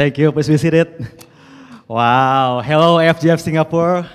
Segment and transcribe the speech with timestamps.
[0.00, 0.88] Thank you, please be seated.
[1.84, 4.08] Wow, hello FGF Singapore.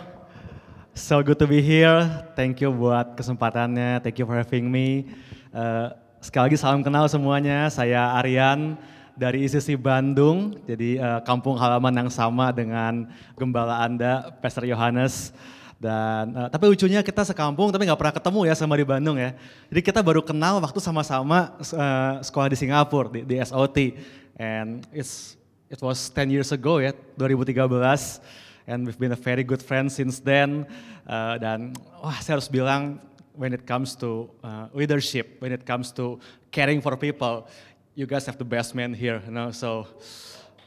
[0.97, 2.25] So good to be here.
[2.33, 4.01] Thank you buat kesempatannya.
[4.01, 5.13] Thank you for having me.
[5.53, 5.93] Uh,
[6.25, 7.69] sekali lagi salam kenal semuanya.
[7.69, 8.81] Saya Aryan
[9.13, 10.57] dari ICC Bandung.
[10.65, 13.05] Jadi uh, kampung halaman yang sama dengan
[13.37, 15.37] gembala Anda, Pastor Yohanes.
[15.77, 19.37] Dan uh, tapi lucunya kita sekampung tapi nggak pernah ketemu ya sama di Bandung ya.
[19.69, 23.93] Jadi kita baru kenal waktu sama-sama uh, sekolah di Singapura di, di SOT.
[24.33, 25.37] And it's
[25.69, 28.21] It was 10 years ago ya, 2013.
[28.67, 30.65] And we've been a very good friend since then.
[31.05, 33.01] Uh, dan wah saya harus bilang
[33.33, 37.45] when it comes to uh, leadership, when it comes to caring for people,
[37.93, 39.49] you guys have the best man here, you know.
[39.49, 39.89] So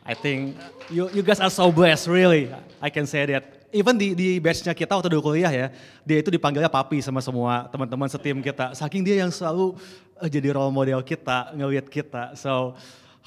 [0.02, 0.58] I think
[0.90, 2.50] you you guys are so blessed, really.
[2.82, 3.54] I can say that.
[3.68, 5.66] Even di di batchnya kita waktu dulu kuliah ya,
[6.00, 8.72] dia itu dipanggilnya papi sama semua teman-teman setim kita.
[8.72, 9.76] Saking dia yang selalu
[10.16, 12.32] uh, jadi role model kita, ngeliat kita.
[12.32, 12.72] So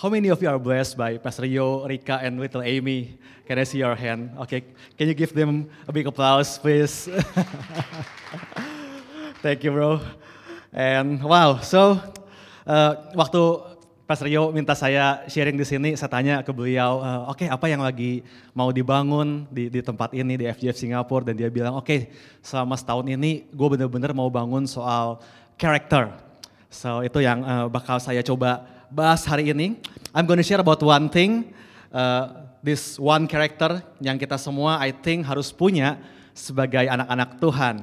[0.01, 3.21] How many of you are blessed by Pastor Yo, Rika, and little Amy?
[3.45, 4.33] Can I see your hand?
[4.49, 4.65] Okay,
[4.97, 7.05] can you give them a big applause, please?
[9.45, 10.01] Thank you, bro.
[10.73, 12.01] And wow, so
[12.65, 13.41] uh, waktu
[14.09, 17.69] Pastor Yo minta saya sharing di sini, saya tanya ke beliau, uh, oke okay, apa
[17.69, 18.25] yang lagi
[18.57, 22.09] mau dibangun di, di tempat ini di FGF Singapura dan dia bilang, oke okay,
[22.41, 25.21] selama setahun ini gue bener-bener mau bangun soal
[25.61, 26.09] character.
[26.73, 29.79] So itu yang uh, bakal saya coba bahas hari ini.
[30.11, 31.55] I'm going to share about one thing,
[31.95, 35.95] uh, this one character yang kita semua I think harus punya
[36.35, 37.75] sebagai anak-anak Tuhan.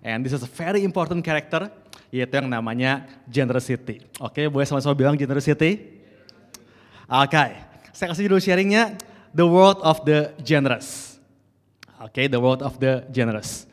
[0.00, 1.68] And this is a very important character,
[2.08, 4.00] yaitu yang namanya generosity.
[4.20, 6.00] Oke, okay, boleh sama-sama bilang generosity?
[7.04, 7.48] Oke, okay.
[7.92, 8.96] saya kasih dulu sharingnya,
[9.36, 11.20] The World of the Generous.
[12.00, 13.68] Oke, okay, The World of the Generous.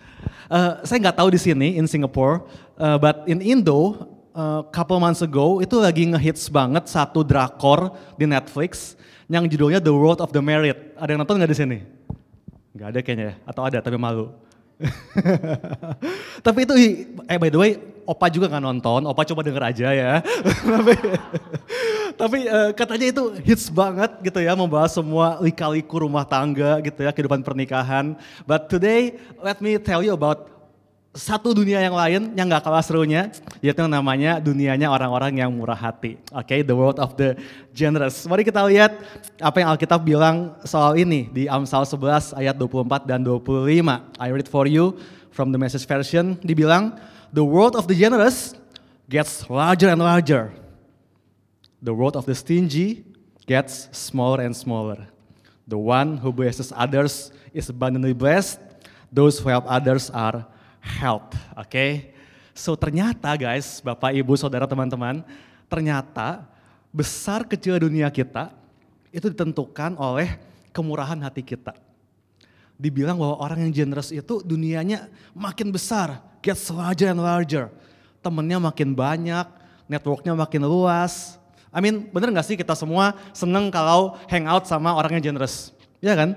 [0.52, 2.44] Uh, saya nggak tahu di sini in Singapore,
[2.75, 8.28] uh, but in Indo uh, couple months ago itu lagi ngehits banget satu drakor di
[8.28, 8.96] Netflix
[9.32, 10.96] yang judulnya The World of the Married.
[11.00, 11.78] Ada yang nonton nggak di sini?
[12.76, 14.32] Nggak ada kayaknya ya, atau ada tapi malu.
[16.46, 16.74] tapi itu,
[17.30, 17.72] eh by the way,
[18.02, 20.14] Opa juga nggak nonton, Opa coba denger aja ya.
[22.22, 27.12] tapi uh, katanya itu hits banget gitu ya, membahas semua lika-liku rumah tangga gitu ya,
[27.16, 28.19] kehidupan pernikahan.
[28.44, 30.50] But today, let me tell you about
[31.12, 33.28] satu dunia yang lain yang gak kalah serunya,
[33.60, 36.16] yaitu namanya dunianya orang-orang yang murah hati.
[36.32, 37.36] Oke, okay, the world of the
[37.76, 38.24] generous.
[38.24, 38.96] Mari kita lihat
[39.44, 43.44] apa yang Alkitab bilang soal ini di Amsal 11 ayat 24 dan 25.
[44.24, 44.96] I read for you
[45.36, 46.40] from the message version.
[46.48, 46.96] Dibilang,
[47.36, 48.56] the world of the generous
[49.12, 50.56] gets larger and larger.
[51.84, 53.04] The world of the stingy
[53.44, 55.12] gets smaller and smaller.
[55.68, 58.64] The one who blesses others is abundantly blessed.
[59.12, 60.48] Those who help others are
[60.81, 61.38] help.
[61.56, 61.69] Oke.
[61.69, 61.92] Okay?
[62.52, 65.24] So ternyata guys, Bapak, Ibu, Saudara, teman-teman,
[65.72, 66.44] ternyata
[66.92, 68.52] besar kecil dunia kita
[69.16, 70.36] itu ditentukan oleh
[70.75, 71.72] kemurahan hati kita.
[72.75, 77.69] Dibilang bahwa orang yang generous itu dunianya makin besar, gets larger and larger.
[78.19, 79.48] Temennya makin banyak,
[79.86, 81.38] networknya makin luas.
[81.72, 85.72] I mean, bener gak sih kita semua seneng kalau hangout sama orang yang generous?
[86.03, 86.36] Ya kan?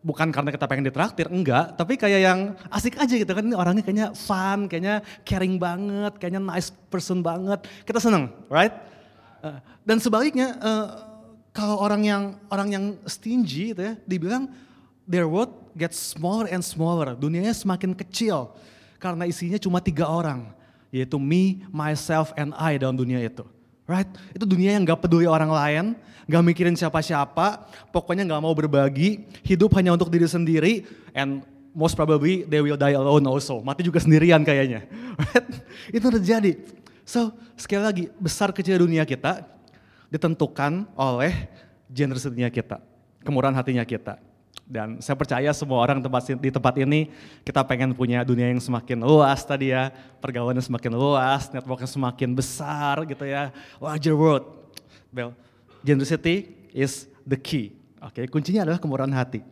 [0.00, 2.40] Bukan karena kita pengen ditraktir, enggak, tapi kayak yang
[2.72, 7.68] asik aja gitu kan, ini orangnya kayaknya fun, kayaknya caring banget, kayaknya nice person banget,
[7.84, 8.72] kita seneng, right?
[9.44, 10.88] Uh, dan sebaliknya, uh,
[11.52, 14.48] kalau orang yang orang yang stingy gitu ya, dibilang
[15.04, 18.56] their world gets smaller and smaller, dunianya semakin kecil
[18.96, 20.48] karena isinya cuma tiga orang,
[20.88, 23.44] yaitu me, myself, and I dalam dunia itu.
[23.90, 24.06] Right?
[24.30, 25.84] Itu dunia yang gak peduli orang lain,
[26.30, 31.42] gak mikirin siapa-siapa, pokoknya gak mau berbagi, hidup hanya untuk diri sendiri, and
[31.74, 33.58] most probably they will die alone also.
[33.66, 34.86] Mati juga sendirian kayaknya.
[35.18, 35.46] Right?
[35.90, 36.62] Itu terjadi.
[37.02, 39.42] So, sekali lagi, besar kecil dunia kita
[40.06, 41.50] ditentukan oleh
[41.90, 42.78] generosity kita,
[43.26, 44.29] kemurahan hatinya kita.
[44.70, 47.10] Dan saya percaya semua orang tempat, di tempat ini
[47.42, 49.90] kita pengen punya dunia yang semakin luas tadi ya,
[50.22, 53.50] pergaulannya semakin luas, networknya semakin besar gitu ya,
[53.82, 54.46] larger world.
[55.10, 55.34] Well,
[55.82, 57.74] generosity is the key.
[57.98, 59.42] Oke, okay, kuncinya adalah kemurahan hati.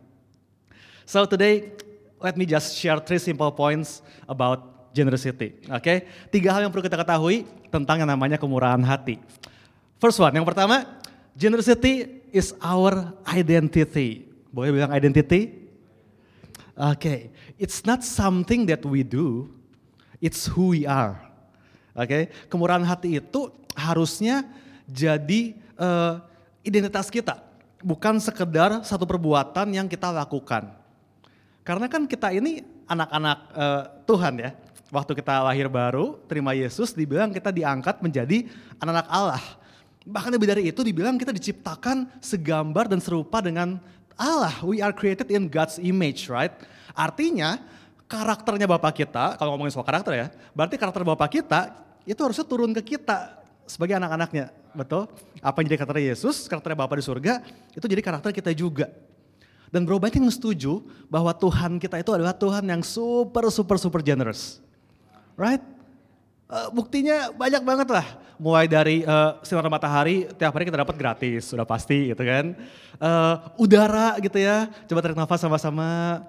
[1.03, 1.75] So today,
[2.23, 5.59] let me just share three simple points about generosity.
[5.67, 5.97] Oke, okay?
[6.31, 9.19] tiga hal yang perlu kita ketahui tentang yang namanya kemurahan hati.
[9.99, 10.87] First one, yang pertama,
[11.35, 14.28] generosity is our identity.
[14.49, 15.69] Boleh bilang identity?
[16.79, 17.19] Oke, okay.
[17.59, 19.51] it's not something that we do,
[20.23, 21.19] it's who we are.
[21.91, 22.23] Oke, okay?
[22.47, 24.47] kemurahan hati itu harusnya
[24.87, 26.23] jadi uh,
[26.63, 27.43] identitas kita,
[27.83, 30.71] bukan sekedar satu perbuatan yang kita lakukan.
[31.67, 34.51] Karena kan kita ini anak-anak uh, Tuhan ya.
[34.89, 38.49] Waktu kita lahir baru, terima Yesus, dibilang kita diangkat menjadi
[38.81, 39.43] anak-anak Allah.
[40.01, 43.77] Bahkan lebih dari itu dibilang kita diciptakan segambar dan serupa dengan
[44.19, 44.59] Allah.
[44.59, 46.51] We are created in God's image, right?
[46.91, 47.63] Artinya
[48.11, 51.71] karakternya Bapak kita, kalau ngomongin soal karakter ya, berarti karakter Bapak kita
[52.03, 54.51] itu harusnya turun ke kita sebagai anak-anaknya.
[54.75, 55.07] Betul?
[55.39, 57.39] Apa yang jadi karakter Yesus, karakter Bapak di surga,
[57.71, 58.91] itu jadi karakter kita juga.
[59.69, 64.57] Dan bro yang setuju bahwa Tuhan kita itu adalah Tuhan yang super, super, super generous.
[65.37, 65.61] Right?
[66.49, 68.07] Uh, buktinya banyak banget lah.
[68.41, 72.57] Mulai dari uh, sinar matahari tiap hari kita dapat gratis, sudah pasti gitu kan.
[72.97, 76.25] Uh, udara gitu ya, coba tarik nafas sama-sama.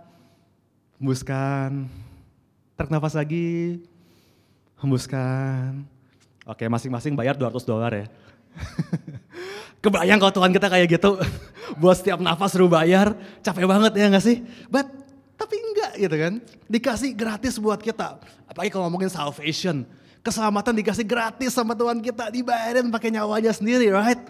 [1.01, 1.89] Hembuskan.
[2.77, 3.81] Tarik nafas lagi.
[4.77, 5.89] Hembuskan.
[6.45, 8.07] Oke masing-masing bayar 200 dolar ya.
[9.89, 11.17] Kebayang kalau Tuhan kita kayak gitu,
[11.81, 14.45] buat setiap nafas suruh bayar, capek banget ya gak sih?
[14.69, 14.85] But,
[15.41, 16.33] tapi enggak gitu kan,
[16.69, 18.21] dikasih gratis buat kita.
[18.45, 19.89] Apalagi kalau ngomongin salvation,
[20.21, 24.21] keselamatan dikasih gratis sama Tuhan kita, dibayarin pakai nyawanya sendiri, right?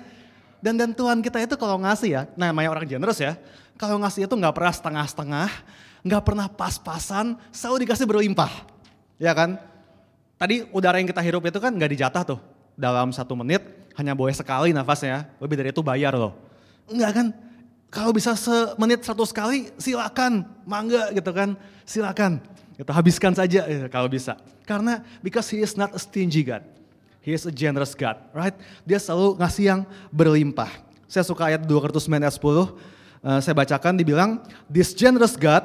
[0.60, 3.34] Dan dan Tuhan kita itu kalau ngasih ya, nah namanya orang generous ya,
[3.80, 5.48] kalau ngasih itu nggak pernah setengah-setengah,
[6.04, 8.52] nggak pernah pas-pasan, selalu dikasih berlimpah,
[9.16, 9.56] ya kan?
[10.36, 12.40] Tadi udara yang kita hirup itu kan nggak dijatah tuh,
[12.76, 13.64] dalam satu menit
[13.96, 16.36] hanya boleh sekali nafasnya, lebih dari itu bayar loh.
[16.88, 17.26] Enggak kan?
[17.90, 22.38] Kalau bisa semenit satu kali silakan, mangga gitu kan, silakan.
[22.80, 24.40] Itu habiskan saja ya, kalau bisa.
[24.64, 26.64] Karena because he is not a stingy God.
[27.20, 28.56] He is a generous God, right?
[28.88, 30.72] Dia selalu ngasih yang berlimpah.
[31.04, 32.40] Saya suka ayat 2 Korintus 9 ayat 10.
[32.40, 35.60] Uh, saya bacakan dibilang, This generous God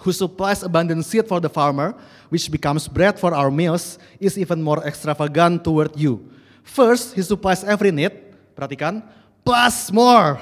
[0.00, 1.92] who supplies abundant seed for the farmer,
[2.32, 6.24] which becomes bread for our meals, is even more extravagant toward you.
[6.64, 8.16] First, he supplies every need,
[8.56, 9.04] perhatikan,
[9.44, 10.40] plus more.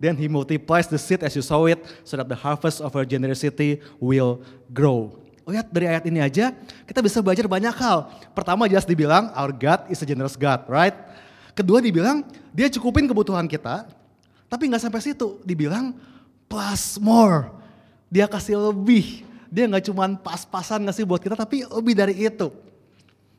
[0.00, 3.04] Then he multiplies the seed as you saw it, so that the harvest of our
[3.04, 4.40] generosity will
[4.72, 5.20] grow.
[5.44, 6.56] Lihat dari ayat ini aja,
[6.88, 8.08] kita bisa belajar banyak hal.
[8.32, 10.96] Pertama jelas dibilang, our God is a generous God, right?
[11.52, 12.24] Kedua dibilang,
[12.56, 13.92] dia cukupin kebutuhan kita,
[14.48, 15.36] tapi nggak sampai situ.
[15.44, 15.92] Dibilang,
[16.48, 17.52] plus more.
[18.08, 19.28] Dia kasih lebih.
[19.52, 22.48] Dia nggak cuma pas-pasan ngasih buat kita, tapi lebih dari itu.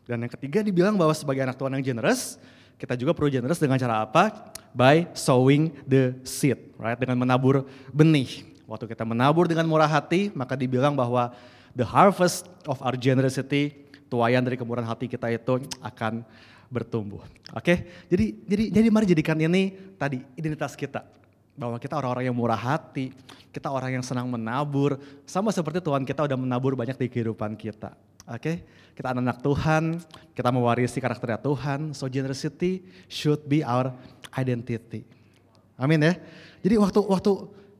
[0.05, 2.37] Dan yang ketiga dibilang bahwa sebagai anak Tuhan yang generous,
[2.81, 4.49] kita juga perlu generous dengan cara apa?
[4.73, 6.97] By sowing the seed, right?
[6.97, 8.41] Dengan menabur benih.
[8.65, 11.29] Waktu kita menabur dengan murah hati, maka dibilang bahwa
[11.77, 16.25] the harvest of our generosity, tuayan dari kemurahan hati kita itu akan
[16.73, 17.21] bertumbuh.
[17.53, 17.77] Oke, okay?
[18.09, 21.03] jadi jadi jadi mari jadikan ini tadi identitas kita
[21.53, 23.11] bahwa kita orang-orang yang murah hati,
[23.51, 24.97] kita orang yang senang menabur,
[25.27, 27.91] sama seperti Tuhan kita udah menabur banyak di kehidupan kita.
[28.31, 28.55] Oke, okay?
[28.95, 29.83] kita anak-anak Tuhan,
[30.31, 32.79] kita mewarisi karakternya Tuhan, so generosity
[33.11, 33.91] should be our
[34.31, 35.03] identity.
[35.75, 36.15] Amin ya.
[36.63, 37.31] Jadi waktu waktu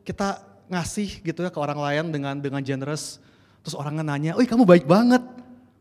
[0.04, 3.24] kita ngasih gitu ya ke orang lain dengan dengan generous,
[3.64, 5.24] terus orang nanya, "Wih, kamu baik banget.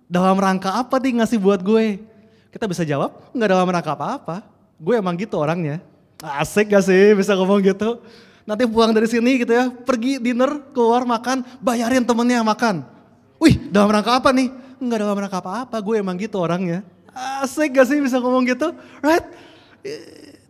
[0.06, 1.99] Dalam rangka apa nih ngasih buat gue?"
[2.55, 4.46] Kita bisa jawab, "Enggak dalam rangka apa-apa.
[4.78, 5.82] Gue emang gitu orangnya."
[6.22, 7.99] Asik gak sih bisa ngomong gitu?
[8.46, 13.00] Nanti pulang dari sini gitu ya, pergi dinner, keluar makan, bayarin temennya makan.
[13.40, 14.52] Wih, dalam rangka apa nih?
[14.76, 16.84] Enggak dalam rangka apa-apa, gue emang gitu orangnya.
[17.40, 18.69] Asik gak sih bisa ngomong gitu?
[19.00, 19.25] Right?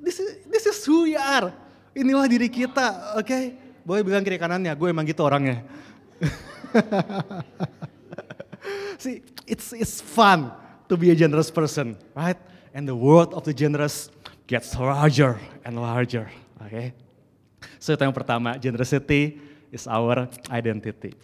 [0.03, 1.55] This is, this is who we are.
[1.95, 3.27] Inilah diri kita, oke?
[3.27, 3.55] Okay?
[3.87, 5.63] Boleh bilang kiri kanannya, gue emang gitu orangnya.
[9.03, 10.53] See, it's it's fun
[10.85, 12.37] to be a generous person, right?
[12.77, 14.13] And the world of the generous
[14.45, 16.29] gets larger and larger.
[16.61, 16.69] Oke.
[16.69, 16.87] Okay?
[17.81, 19.41] So itu yang pertama, generosity
[19.73, 21.17] is our identity.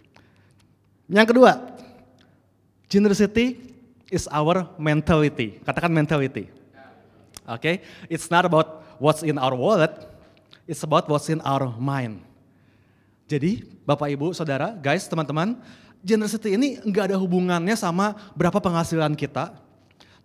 [1.07, 1.51] Yang kedua,
[2.91, 3.67] generosity
[4.11, 5.59] is our mentality.
[5.63, 6.51] Katakan mentality.
[7.47, 7.75] Oke, okay?
[8.11, 9.95] it's not about what's in our wallet,
[10.67, 12.19] it's about what's in our mind.
[13.23, 15.55] Jadi, Bapak Ibu, Saudara, guys, teman-teman,
[16.03, 19.55] generosity ini nggak ada hubungannya sama berapa penghasilan kita,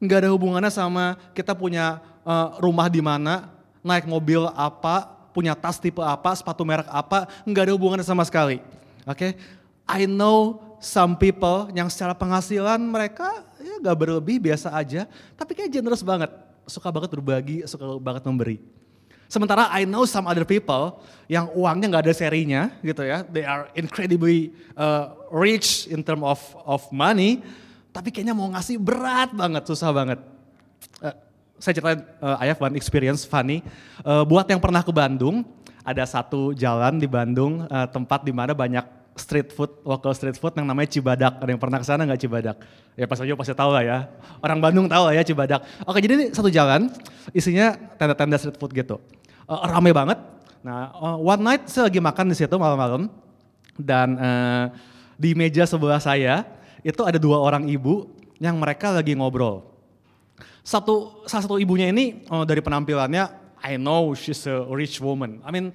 [0.02, 3.54] nggak ada hubungannya sama kita punya uh, rumah di mana,
[3.86, 8.58] naik mobil apa, punya tas tipe apa, sepatu merek apa, nggak ada hubungannya sama sekali.
[9.06, 9.32] Oke, okay?
[9.86, 15.06] I know some people yang secara penghasilan mereka ya gak berlebih biasa aja,
[15.38, 16.34] tapi kayak generous banget,
[16.66, 18.58] suka banget berbagi, suka banget memberi.
[19.30, 23.70] Sementara I know some other people yang uangnya nggak ada serinya gitu ya, they are
[23.72, 26.36] incredibly uh, rich in term of
[26.68, 27.40] of money,
[27.96, 30.20] tapi kayaknya mau ngasih berat banget, susah banget.
[31.00, 31.16] Uh,
[31.56, 33.64] saya ceritain uh, I have one experience funny.
[34.04, 35.48] Uh, buat yang pernah ke Bandung,
[35.80, 38.84] ada satu jalan di Bandung uh, tempat di mana banyak
[39.16, 41.38] street food, local street food yang namanya Cibadak.
[41.40, 42.56] Ada yang pernah ke sana nggak Cibadak?
[42.96, 43.98] Ya pas aja pasti tahu lah ya.
[44.40, 45.60] Orang Bandung tahu lah ya Cibadak.
[45.84, 46.88] Oke jadi ini satu jalan
[47.32, 48.96] isinya tenda-tenda street food gitu.
[49.44, 50.18] Uh, rame banget.
[50.64, 53.12] Nah uh, one night saya lagi makan di situ malam-malam
[53.76, 54.64] dan uh,
[55.16, 56.44] di meja sebelah saya
[56.82, 59.64] itu ada dua orang ibu yang mereka lagi ngobrol.
[60.62, 65.38] Satu salah satu ibunya ini uh, dari penampilannya I know she's a rich woman.
[65.46, 65.70] I mean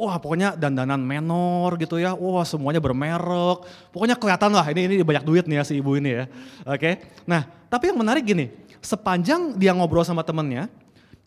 [0.00, 5.24] wah pokoknya dandanan menor gitu ya, wah semuanya bermerek, pokoknya kelihatan lah ini ini banyak
[5.28, 6.24] duit nih ya si ibu ini ya,
[6.64, 6.80] oke.
[6.80, 6.94] Okay?
[7.28, 8.48] Nah tapi yang menarik gini,
[8.80, 10.72] sepanjang dia ngobrol sama temennya,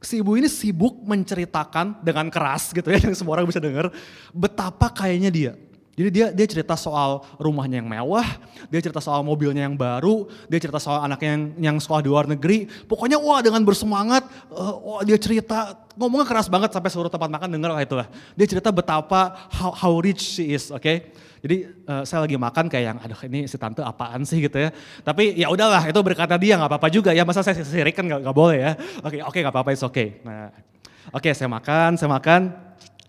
[0.02, 3.94] si ibu ini sibuk menceritakan dengan keras gitu ya, yang semua orang bisa dengar,
[4.34, 5.54] betapa kayaknya dia.
[5.94, 8.26] Jadi dia dia cerita soal rumahnya yang mewah,
[8.66, 12.26] dia cerita soal mobilnya yang baru, dia cerita soal anaknya yang yang sekolah di luar
[12.26, 12.66] negeri.
[12.90, 17.54] Pokoknya wah dengan bersemangat, uh, wah dia cerita ngomongnya keras banget sampai seluruh tempat makan
[17.54, 18.08] dengar lah itulah.
[18.34, 20.82] Dia cerita betapa how, how rich she is, oke?
[20.82, 21.14] Okay?
[21.46, 24.74] Jadi uh, saya lagi makan kayak yang aduh ini si tante apaan sih gitu ya.
[25.06, 27.22] Tapi ya udahlah itu berkata dia nggak apa-apa juga ya.
[27.22, 28.72] Masa saya sirik kan nggak boleh ya.
[29.04, 29.94] Oke okay, oke okay, nggak apa-apa itu oke.
[29.94, 30.08] Okay.
[30.24, 30.50] Nah
[31.12, 32.42] oke okay, saya makan saya makan.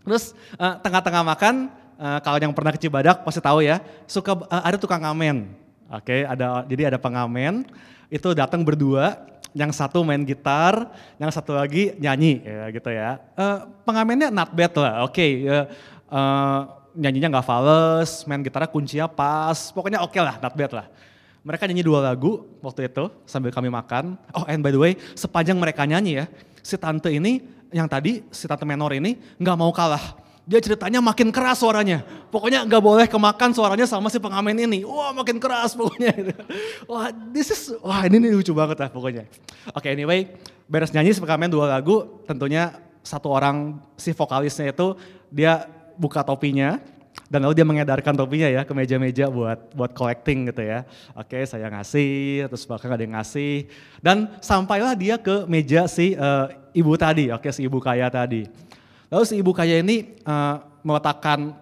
[0.03, 4.63] Terus uh, tengah-tengah makan uh, kalau yang pernah ke Cibadak pasti tahu ya, suka uh,
[4.63, 5.49] ada tukang ngamen.
[5.93, 7.69] Oke, okay, ada jadi ada pengamen
[8.09, 9.21] itu datang berdua,
[9.55, 13.23] yang satu main gitar, yang satu lagi nyanyi ya gitu ya.
[13.39, 15.07] Uh, pengamennya not bad lah.
[15.07, 15.65] Oke, okay, uh,
[16.11, 16.61] uh,
[16.99, 20.87] nyanyinya nggak fals, main gitarnya kuncinya pas, pokoknya oke okay lah, not bad lah.
[21.45, 24.19] Mereka nyanyi dua lagu waktu itu sambil kami makan.
[24.35, 26.27] Oh and by the way, sepanjang mereka nyanyi ya,
[26.65, 31.33] si tante ini yang tadi, si tante menor ini nggak mau kalah dia ceritanya makin
[31.33, 32.05] keras suaranya.
[32.29, 34.85] Pokoknya nggak boleh kemakan suaranya sama si pengamen ini.
[34.85, 36.13] Wah makin keras pokoknya.
[36.91, 39.25] Wah this is, wah ini, ini lucu banget lah pokoknya.
[39.73, 40.29] Oke okay, anyway,
[40.69, 44.97] beres nyanyi si pengamen dua lagu, tentunya satu orang si vokalisnya itu
[45.33, 45.65] dia
[45.97, 46.77] buka topinya
[47.33, 50.85] dan lalu dia mengedarkan topinya ya ke meja-meja buat buat collecting gitu ya.
[51.17, 53.71] Oke, saya ngasih, terus bahkan ada yang ngasih
[54.05, 58.45] dan sampailah dia ke meja si uh, ibu tadi, oke si ibu kaya tadi.
[59.15, 61.55] Lalu si ibu kaya ini uh, meletakkan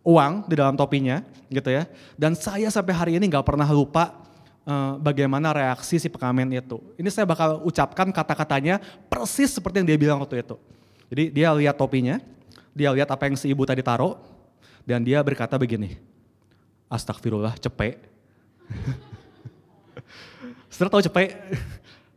[0.00, 1.20] uang di dalam topinya
[1.52, 1.84] gitu ya.
[2.16, 4.24] Dan saya sampai hari ini nggak pernah lupa
[4.64, 6.80] uh, bagaimana reaksi si pengamen itu.
[6.96, 8.80] Ini saya bakal ucapkan kata-katanya
[9.12, 10.56] persis seperti yang dia bilang waktu itu.
[11.12, 12.16] Jadi dia lihat topinya,
[12.72, 14.16] dia lihat apa yang si ibu tadi taruh,
[14.88, 16.00] dan dia berkata begini,
[16.88, 18.00] Astagfirullah cepet.
[20.72, 21.36] Setelah tahu cepet,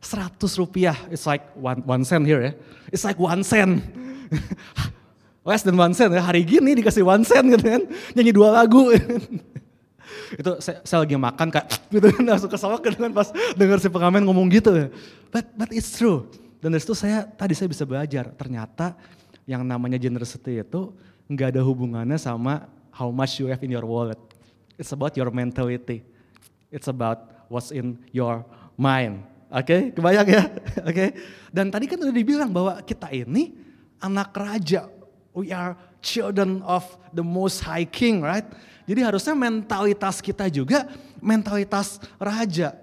[0.00, 2.52] 100 rupiah, it's like one, one cent here ya.
[2.88, 3.84] It's like one cent.
[5.48, 7.82] Less than one cent ya, hari gini dikasih one cent gitu kan,
[8.12, 8.92] nyanyi dua lagu.
[10.40, 14.22] itu saya, saya lagi makan kayak gitu kan langsung gitu kan pas dengar si pengamen
[14.28, 14.92] ngomong gitu.
[15.32, 16.28] But, but it's true.
[16.58, 18.98] Dan dari situ saya, tadi saya bisa belajar, ternyata
[19.48, 20.92] yang namanya generosity itu
[21.30, 24.18] nggak ada hubungannya sama how much you have in your wallet.
[24.76, 26.04] It's about your mentality.
[26.68, 28.44] It's about what's in your
[28.76, 29.24] mind.
[29.48, 29.80] Oke, okay?
[29.96, 30.44] kebayang ya?
[30.84, 30.92] Oke.
[30.92, 31.08] Okay?
[31.48, 33.56] Dan tadi kan udah dibilang bahwa kita ini
[34.02, 34.86] anak raja.
[35.34, 36.82] We are children of
[37.14, 38.46] the most high king, right?
[38.88, 40.88] Jadi harusnya mentalitas kita juga
[41.20, 42.74] mentalitas raja.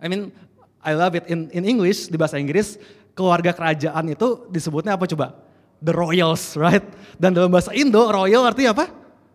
[0.00, 0.32] I mean,
[0.80, 2.80] I love it in in English di bahasa Inggris
[3.12, 5.36] keluarga kerajaan itu disebutnya apa coba?
[5.84, 6.84] The royals, right?
[7.20, 8.86] Dan dalam bahasa Indo royal artinya apa?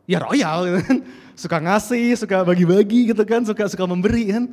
[0.10, 0.98] Ya royal gitu kan.
[1.36, 4.44] Suka ngasih, suka bagi-bagi gitu kan, suka suka memberi kan.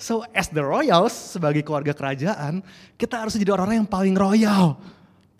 [0.00, 2.64] So as the royals sebagai keluarga kerajaan,
[2.96, 4.80] kita harus jadi orang-orang yang paling royal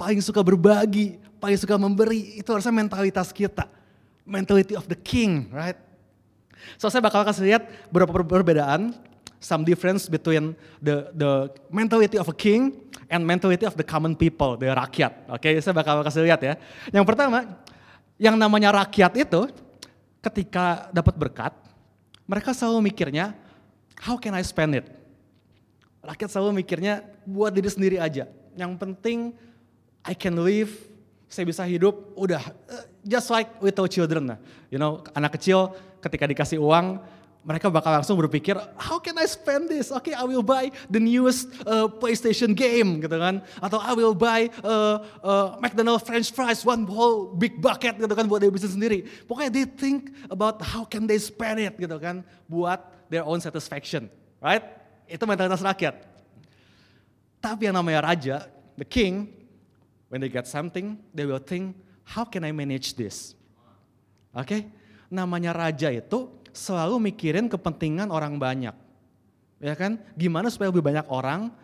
[0.01, 3.69] paling suka berbagi, paling suka memberi, itu harusnya mentalitas kita.
[4.25, 5.77] Mentality of the king, right?
[6.81, 8.97] So saya bakal kasih lihat beberapa perbedaan,
[9.37, 12.81] some difference between the the mentality of a king
[13.13, 15.13] and mentality of the common people, the rakyat.
[15.29, 15.61] Oke, okay?
[15.61, 16.57] saya bakal kasih lihat ya.
[16.89, 17.45] Yang pertama,
[18.17, 19.53] yang namanya rakyat itu
[20.25, 21.53] ketika dapat berkat,
[22.25, 23.37] mereka selalu mikirnya,
[24.01, 24.87] how can I spend it?
[26.01, 28.25] Rakyat selalu mikirnya buat diri sendiri aja.
[28.57, 29.19] Yang penting
[30.05, 30.73] I can live,
[31.29, 34.35] saya bisa hidup, udah uh, just like little children.
[34.73, 36.99] You know, anak kecil ketika dikasih uang,
[37.41, 39.89] mereka bakal langsung berpikir, how can I spend this?
[39.89, 43.41] Okay, I will buy the newest uh, PlayStation game, gitu kan?
[43.65, 48.29] Atau I will buy uh, uh, McDonald French fries, one whole big bucket, gitu kan,
[48.29, 49.09] buat dia bisa sendiri.
[49.25, 54.13] Pokoknya they think about how can they spend it, gitu kan, buat their own satisfaction,
[54.45, 54.65] right?
[55.09, 55.97] Itu mentalitas rakyat.
[57.41, 59.33] Tapi yang namanya raja, the king,
[60.11, 63.39] When they get something, they will think, how can I manage this?
[64.35, 64.61] Oke, okay?
[65.07, 68.75] namanya raja itu selalu mikirin kepentingan orang banyak.
[69.63, 70.03] Ya kan?
[70.19, 71.55] Gimana supaya lebih banyak orang,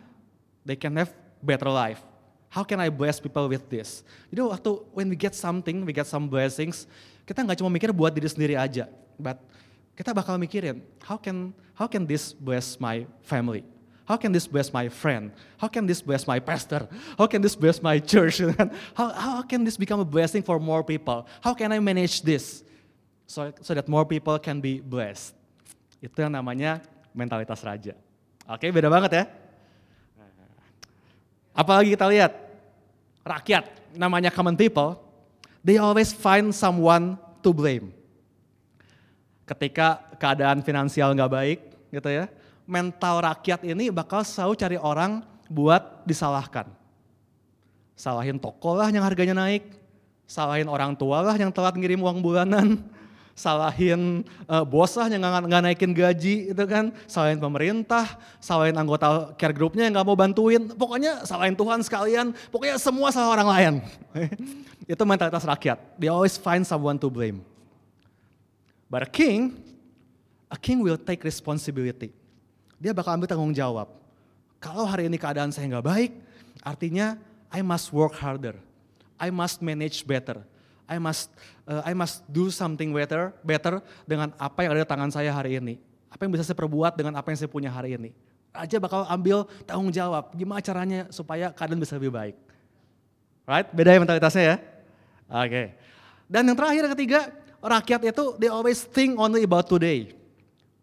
[0.63, 1.11] they can have
[1.43, 1.99] better life.
[2.47, 4.07] How can I bless people with this?
[4.31, 6.87] Jadi waktu when we get something, we get some blessings,
[7.27, 8.87] kita nggak cuma mikir buat diri sendiri aja,
[9.19, 9.35] but
[9.99, 13.67] kita bakal mikirin, how can how can this bless my family?
[14.07, 15.35] How can this bless my friend?
[15.59, 16.87] How can this bless my pastor?
[17.19, 18.39] How can this bless my church?
[18.95, 21.27] how, how can this become a blessing for more people?
[21.43, 22.63] How can I manage this?
[23.27, 25.35] So, so that more people can be blessed.
[25.99, 26.79] Itu yang namanya
[27.11, 27.99] mentalitas raja.
[28.47, 29.23] Oke, beda banget ya.
[31.51, 32.31] Apalagi kita lihat,
[33.27, 35.03] rakyat, namanya common people,
[35.59, 37.91] they always find someone to blame.
[39.43, 41.59] Ketika keadaan finansial nggak baik,
[41.91, 42.31] gitu ya,
[42.67, 46.67] mental rakyat ini bakal selalu cari orang buat disalahkan.
[47.97, 49.73] Salahin toko lah yang harganya naik,
[50.29, 52.77] salahin orang tua lah yang telat ngirim uang bulanan,
[53.33, 59.55] salahin uh, bos lah yang nggak naikin gaji itu kan, salahin pemerintah, salahin anggota care
[59.55, 63.73] groupnya yang nggak mau bantuin, pokoknya salahin Tuhan sekalian, pokoknya semua salah orang lain.
[64.91, 65.77] itu mentalitas rakyat.
[65.97, 67.41] They always find someone to blame.
[68.87, 69.59] But a king,
[70.47, 72.16] a king will take responsibility.
[72.77, 73.89] Dia bakal ambil tanggung jawab.
[74.61, 76.11] Kalau hari ini keadaan saya nggak baik,
[76.61, 77.17] artinya
[77.49, 78.57] I must work harder.
[79.17, 80.45] I must manage better
[80.87, 81.27] I must
[81.67, 85.59] uh, I must do something better better dengan apa yang ada di tangan saya hari
[85.59, 85.75] ini.
[86.07, 88.15] Apa yang bisa saya perbuat dengan apa yang saya punya hari ini.
[88.55, 90.31] Raja bakal ambil tanggung jawab.
[90.33, 92.35] Gimana caranya supaya keadaan bisa lebih baik.
[93.43, 93.67] Right?
[93.75, 94.55] Beda ya mentalitasnya ya.
[95.27, 95.47] Oke.
[95.51, 95.67] Okay.
[96.31, 97.19] Dan yang terakhir ketiga,
[97.59, 100.15] rakyat itu they always think only about today.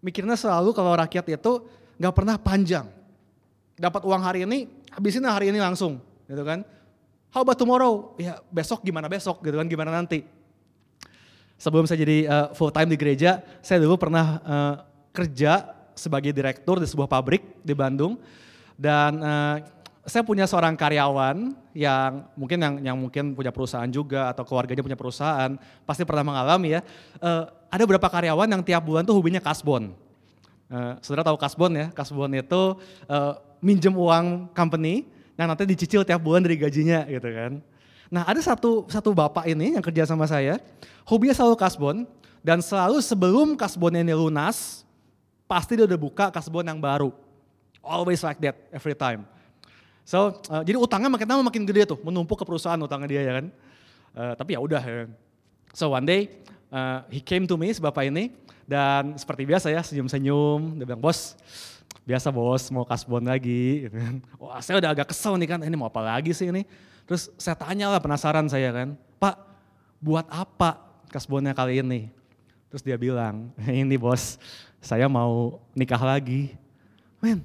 [0.04, 1.52] Mikirnya selalu kalau rakyat itu
[1.98, 2.86] nggak pernah panjang.
[3.74, 5.98] Dapat uang hari ini, habisin hari ini langsung,
[6.30, 6.62] gitu kan?
[7.34, 8.14] How about tomorrow?
[8.14, 10.22] Ya besok gimana besok gitu kan, gimana nanti.
[11.58, 14.74] Sebelum saya jadi uh, full time di gereja, saya dulu pernah uh,
[15.10, 18.18] kerja sebagai direktur di sebuah pabrik di Bandung.
[18.78, 19.56] Dan uh,
[20.06, 24.98] saya punya seorang karyawan yang mungkin yang, yang mungkin punya perusahaan juga atau keluarganya punya
[24.98, 26.80] perusahaan, pasti pernah mengalami ya.
[27.18, 29.90] Uh, ada beberapa karyawan yang tiap bulan tuh hobinya kasbon.
[30.64, 32.62] Uh, saudara tahu kasbon ya, kasbon itu
[33.06, 35.04] uh, minjem uang company,
[35.36, 37.52] yang nanti dicicil tiap bulan dari gajinya gitu kan.
[38.08, 40.56] Nah ada satu satu bapak ini yang kerja sama saya,
[41.04, 41.96] hobinya selalu kasbon
[42.40, 44.88] dan selalu sebelum kasbonnya ini lunas,
[45.44, 47.12] pasti dia udah buka kasbon yang baru.
[47.84, 49.28] Always like that every time.
[50.04, 53.32] So uh, jadi utangnya makin lama makin gede tuh, menumpuk ke perusahaan utangnya dia ya
[53.40, 53.46] kan.
[54.14, 54.80] Uh, tapi ya udah.
[54.80, 55.08] Ya.
[55.76, 56.40] So one day
[56.72, 58.32] uh, he came to me si bapak ini
[58.64, 61.36] dan seperti biasa ya senyum-senyum, dia bilang bos
[62.04, 64.14] biasa bos mau kasbon lagi gitu kan.
[64.36, 66.64] Wah saya udah agak kesel nih kan, ini mau apa lagi sih ini.
[67.04, 68.88] Terus saya tanya lah penasaran saya kan,
[69.20, 69.36] Pak
[70.00, 70.80] buat apa
[71.12, 72.08] kasbonnya kali ini?
[72.72, 74.40] Terus dia bilang, ini bos
[74.80, 76.52] saya mau nikah lagi.
[77.20, 77.40] Men,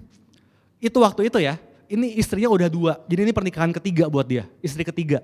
[0.79, 1.55] itu waktu itu ya,
[1.88, 5.23] ini istrinya udah dua, jadi ini pernikahan ketiga buat dia, istri ketiga.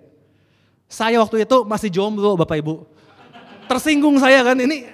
[0.87, 2.87] Saya waktu itu masih jomblo Bapak Ibu.
[3.65, 4.85] Tersinggung saya kan, ini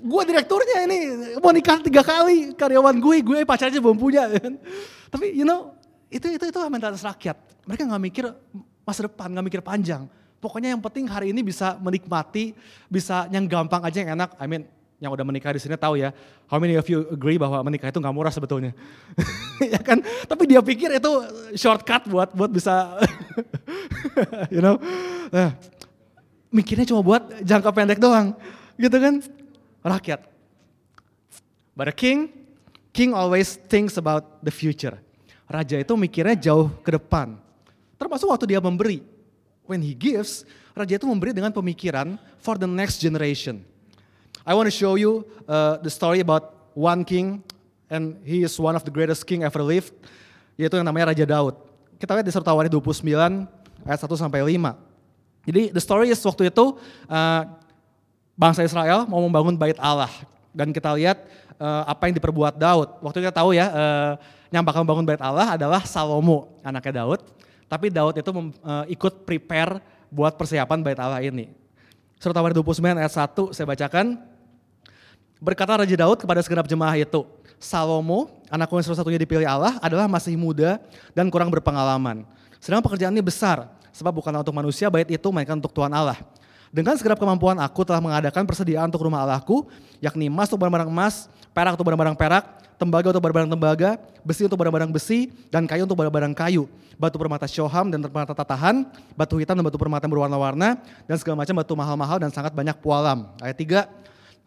[0.00, 0.98] gue direkturnya ini
[1.40, 4.28] mau nikah tiga kali karyawan gue, gue pacarnya belum punya.
[4.36, 4.60] Kan.
[5.10, 5.76] Tapi you know
[6.12, 7.36] itu itu itu mentalitas rakyat.
[7.66, 8.24] Mereka nggak mikir
[8.86, 10.06] masa depan, nggak mikir panjang.
[10.38, 12.54] Pokoknya yang penting hari ini bisa menikmati,
[12.86, 14.36] bisa yang gampang aja yang enak.
[14.38, 14.62] I mean,
[14.96, 16.12] yang udah menikah di sini tahu ya,
[16.48, 18.72] how many of you agree bahwa menikah itu nggak murah sebetulnya,
[19.74, 20.00] ya kan?
[20.00, 21.10] Tapi dia pikir itu
[21.56, 22.96] shortcut buat buat bisa,
[24.54, 24.80] you know,
[25.28, 25.52] nah,
[26.48, 28.32] mikirnya cuma buat jangka pendek doang,
[28.80, 29.20] gitu kan?
[29.86, 30.26] Rakyat.
[31.76, 32.32] But a king,
[32.90, 34.98] king always thinks about the future.
[35.46, 37.38] Raja itu mikirnya jauh ke depan.
[38.00, 39.04] Termasuk waktu dia memberi.
[39.66, 43.62] When he gives, raja itu memberi dengan pemikiran for the next generation.
[44.46, 47.42] I want to show you uh, the story about one king
[47.90, 49.94] and he is one of the greatest king ever lived,
[50.54, 51.54] yaitu yang namanya Raja Daud.
[51.98, 53.06] Kita lihat di Surah Tawarikh 29
[53.86, 54.86] ayat 1 sampai 5.
[55.46, 56.74] Jadi the story is waktu itu
[57.06, 57.42] uh,
[58.36, 60.12] bangsa Israel mau membangun bait Allah
[60.52, 61.24] dan kita lihat
[61.56, 62.88] uh, apa yang diperbuat Daud.
[63.00, 64.12] Waktu kita tahu ya uh,
[64.52, 67.20] yang bakal membangun bait Allah adalah Salomo, anaknya Daud.
[67.66, 71.50] Tapi Daud itu uh, ikut prepare buat persiapan bait Allah ini.
[72.16, 74.06] Surat Tawarikh 29 ayat 1 saya bacakan.
[75.36, 77.28] Berkata Raja Daud kepada segenap jemaah itu,
[77.60, 80.80] Salomo, anakku yang salah satunya dipilih Allah, adalah masih muda
[81.12, 82.24] dan kurang berpengalaman.
[82.56, 86.16] Sedang ini besar, sebab bukanlah untuk manusia bait itu, melainkan untuk Tuhan Allah.
[86.76, 89.64] Dengan segenap kemampuan aku telah mengadakan persediaan untuk rumah Allahku,
[89.96, 91.24] yakni emas untuk barang-barang emas,
[91.56, 92.44] perak untuk barang-barang perak,
[92.76, 96.68] tembaga untuk barang-barang tembaga, besi untuk barang-barang besi, dan kayu untuk barang-barang kayu,
[97.00, 98.84] batu permata syoham dan permata tatahan,
[99.16, 100.76] batu hitam dan batu permata berwarna-warna,
[101.08, 103.24] dan segala macam batu mahal-mahal dan sangat banyak pualam.
[103.40, 103.88] Ayat 3,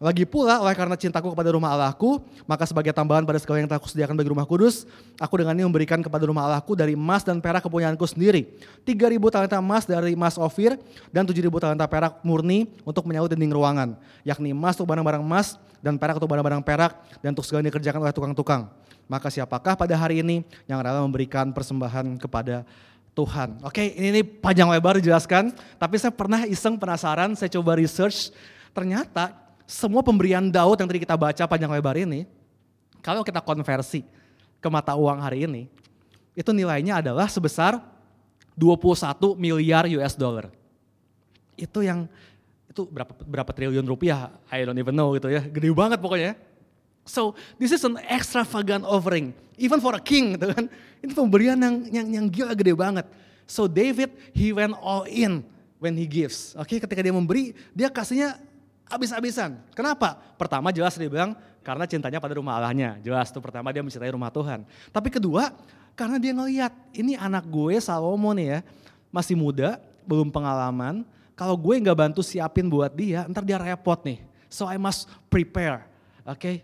[0.00, 3.84] lagi pula, oleh karena cintaku kepada rumah Allahku, maka sebagai tambahan pada segala yang telah
[3.84, 4.88] sediakan bagi rumah kudus,
[5.20, 8.48] aku dengan ini memberikan kepada rumah Allahku dari emas dan perak kepunyaanku sendiri.
[8.88, 8.96] 3.000
[9.28, 10.80] talenta emas dari emas ofir
[11.12, 13.92] dan 7.000 talenta perak murni untuk menyaut dinding ruangan.
[14.24, 18.00] Yakni emas untuk barang-barang emas dan perak untuk barang-barang perak dan untuk segala yang dikerjakan
[18.00, 18.72] oleh tukang-tukang.
[19.04, 22.64] Maka siapakah pada hari ini yang rela memberikan persembahan kepada
[23.12, 23.60] Tuhan.
[23.68, 28.32] Oke, ini, ini panjang lebar dijelaskan, tapi saya pernah iseng penasaran, saya coba research,
[28.72, 32.26] ternyata semua pemberian Daud yang tadi kita baca panjang lebar ini,
[32.98, 34.02] kalau kita konversi
[34.58, 35.70] ke mata uang hari ini,
[36.34, 37.78] itu nilainya adalah sebesar
[38.58, 40.50] 21 miliar US dollar.
[41.54, 42.10] Itu yang
[42.66, 44.34] itu berapa berapa triliun rupiah?
[44.50, 45.46] I don't even know gitu ya.
[45.46, 46.34] Gede banget pokoknya.
[47.06, 50.66] So this is an extravagant offering, even for a king gitu kan.
[50.98, 53.06] Ini pemberian yang yang yang gila gede banget.
[53.46, 55.46] So David he went all in
[55.78, 56.58] when he gives.
[56.58, 56.78] Oke, okay?
[56.82, 58.49] ketika dia memberi, dia kasihnya
[58.90, 59.62] habis-habisan.
[59.72, 60.18] Kenapa?
[60.34, 62.98] Pertama jelas dia bilang karena cintanya pada rumah Allahnya.
[63.00, 64.66] Jelas tuh pertama dia mencintai rumah Tuhan.
[64.90, 65.54] Tapi kedua,
[65.94, 68.60] karena dia ngeliat ini anak gue Salomo nih ya,
[69.14, 71.06] masih muda, belum pengalaman.
[71.38, 74.20] Kalau gue nggak bantu siapin buat dia, ntar dia repot nih.
[74.50, 75.86] So I must prepare.
[76.26, 76.56] Oke, okay?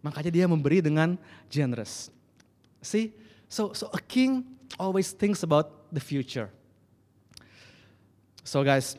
[0.00, 1.18] Makanya dia memberi dengan
[1.50, 2.08] generous.
[2.78, 3.12] See?
[3.50, 4.46] So so a king
[4.78, 6.50] always thinks about the future.
[8.46, 8.94] So guys,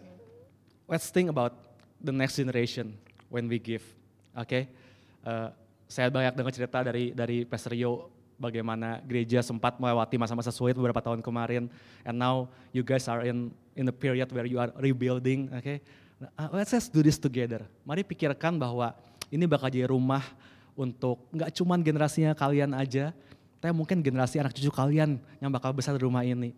[0.91, 1.66] let's think about
[2.07, 2.95] the next generation
[3.27, 3.83] when we give.
[4.31, 4.47] Oke?
[4.47, 4.63] Okay?
[5.27, 5.51] Uh,
[5.91, 8.07] saya banyak dengar cerita dari dari Pastor Yo
[8.39, 11.67] bagaimana gereja sempat melewati masa-masa sulit beberapa tahun kemarin
[12.05, 15.63] and now you guys are in in the period where you are rebuilding, oke?
[15.63, 15.77] Okay?
[16.33, 17.67] Uh, let's just do this together.
[17.85, 18.95] Mari pikirkan bahwa
[19.29, 20.23] ini bakal jadi rumah
[20.73, 23.13] untuk nggak cuman generasinya kalian aja,
[23.61, 26.53] tapi mungkin generasi anak cucu kalian yang bakal besar di rumah ini.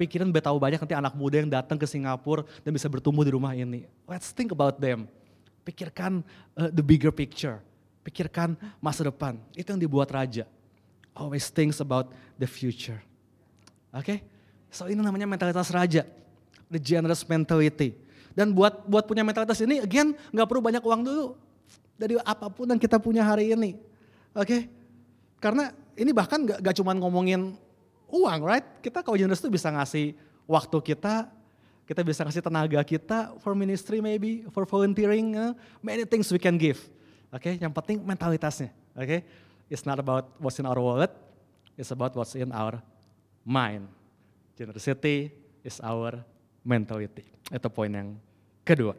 [0.00, 3.52] Pikiran tahu banyak nanti anak muda yang datang ke Singapura dan bisa bertumbuh di rumah
[3.52, 3.84] ini.
[4.08, 5.06] Let's think about them.
[5.62, 6.26] Pikirkan
[6.56, 7.62] uh, the bigger picture.
[8.02, 9.38] Pikirkan masa depan.
[9.54, 10.48] Itu yang dibuat raja.
[11.14, 12.98] Always thinks about the future.
[13.92, 14.04] Oke?
[14.04, 14.18] Okay?
[14.72, 16.08] So ini namanya mentalitas raja.
[16.72, 17.94] The generous mentality.
[18.32, 21.36] Dan buat buat punya mentalitas ini, again, nggak perlu banyak uang dulu
[22.00, 23.76] dari apa pun yang kita punya hari ini.
[24.32, 24.48] Oke?
[24.48, 24.60] Okay?
[25.38, 27.58] Karena ini bahkan gak, gak cuma ngomongin
[28.12, 28.66] uang, right?
[28.84, 30.12] Kita kalau generous itu bisa ngasih
[30.44, 31.32] waktu kita,
[31.88, 36.60] kita bisa ngasih tenaga kita for ministry maybe, for volunteering, uh, many things we can
[36.60, 36.78] give.
[37.32, 37.54] Oke, okay?
[37.56, 38.68] yang penting mentalitasnya.
[38.92, 39.20] Oke, okay?
[39.72, 41.08] it's not about what's in our wallet,
[41.80, 42.84] it's about what's in our
[43.40, 43.88] mind.
[44.52, 45.32] Generosity
[45.64, 46.20] is our
[46.60, 47.24] mentality.
[47.48, 48.20] Itu poin yang
[48.62, 48.92] kedua.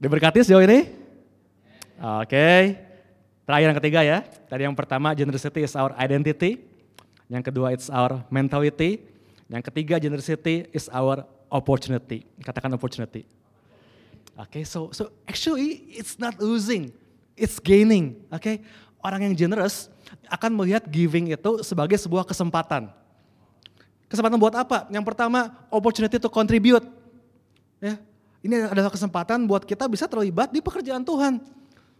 [0.00, 0.88] Diberkati sejauh ini?
[2.00, 2.32] Oke.
[2.32, 2.62] Okay.
[3.44, 4.18] Terakhir yang ketiga ya.
[4.24, 6.73] Tadi yang pertama generosity is our identity.
[7.28, 9.04] Yang kedua it's our mentality.
[9.48, 12.24] Yang ketiga generosity is our opportunity.
[12.40, 13.28] Katakan opportunity.
[14.34, 16.90] Oke, okay, so so actually it's not losing,
[17.38, 18.18] it's gaining.
[18.34, 18.66] Okay?
[19.04, 19.92] orang yang generous
[20.32, 22.88] akan melihat giving itu sebagai sebuah kesempatan.
[24.08, 24.88] Kesempatan buat apa?
[24.88, 26.88] Yang pertama, opportunity to contribute.
[27.84, 28.00] Ya,
[28.40, 31.44] ini adalah kesempatan buat kita bisa terlibat di pekerjaan Tuhan.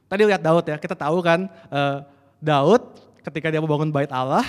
[0.08, 2.08] Tadi lihat Daud ya, kita tahu kan uh,
[2.40, 2.80] Daud
[3.20, 4.44] ketika dia membangun bait Allah,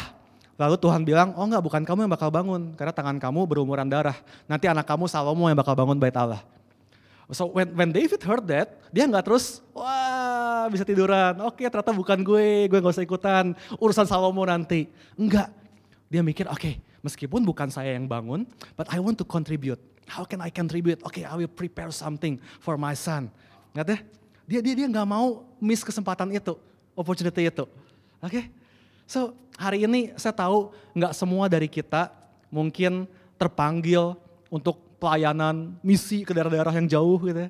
[0.55, 4.15] lalu Tuhan bilang, oh enggak bukan kamu yang bakal bangun, karena tangan kamu berumuran darah.
[4.47, 6.43] Nanti anak kamu Salomo yang bakal bangun bait Allah.
[7.33, 11.89] So when, when David heard that, dia nggak terus, wah bisa tiduran, oke okay, ternyata
[11.89, 14.85] bukan gue, gue gak usah ikutan, urusan Salomo nanti.
[15.17, 15.49] Enggak,
[16.05, 18.45] dia mikir oke okay, meskipun bukan saya yang bangun,
[18.77, 19.81] but I want to contribute.
[20.05, 21.01] How can I contribute?
[21.01, 23.33] Oke, okay, I will prepare something for my son.
[23.73, 23.99] Nggak deh?
[24.45, 26.53] Dia dia dia nggak mau miss kesempatan itu,
[26.93, 27.65] opportunity itu.
[28.21, 28.29] Oke?
[28.29, 28.45] Okay?
[29.05, 32.11] So hari ini saya tahu nggak semua dari kita
[32.51, 34.17] mungkin terpanggil
[34.49, 37.49] untuk pelayanan misi ke daerah-daerah yang jauh gitu ya.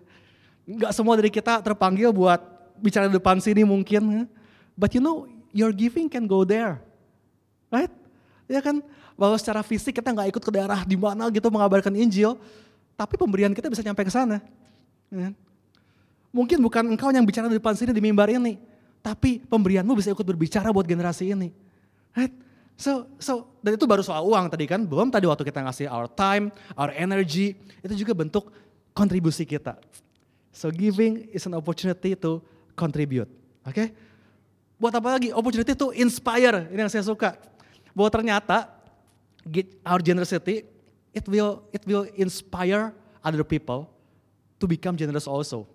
[0.65, 2.41] Nggak semua dari kita terpanggil buat
[2.79, 4.01] bicara di depan sini mungkin.
[4.11, 4.23] Ya.
[4.75, 6.83] But you know, your giving can go there.
[7.71, 7.91] Right?
[8.45, 8.83] Ya kan?
[9.15, 12.35] bahwa secara fisik kita nggak ikut ke daerah di mana gitu mengabarkan Injil,
[12.99, 14.43] tapi pemberian kita bisa nyampe ke sana.
[15.07, 15.31] Ya.
[16.35, 18.59] Mungkin bukan engkau yang bicara di depan sini di mimbar ini,
[19.05, 21.53] tapi pemberianmu bisa ikut berbicara buat generasi ini.
[22.17, 22.33] Right?
[22.73, 26.09] So, so dan itu baru soal uang tadi kan, belum tadi waktu kita ngasih our
[26.09, 27.53] time, our energy,
[27.85, 28.49] itu juga bentuk
[28.97, 29.77] kontribusi kita.
[30.49, 32.41] So giving is an opportunity to
[32.73, 33.29] contribute.
[33.61, 33.77] Oke?
[33.77, 33.87] Okay?
[34.81, 35.29] Buat apa lagi?
[35.29, 36.65] Opportunity to inspire.
[36.73, 37.37] Ini yang saya suka.
[37.93, 38.73] Bahwa ternyata
[39.85, 40.65] our generosity,
[41.13, 42.91] it will it will inspire
[43.23, 43.87] other people
[44.59, 45.69] to become generous also.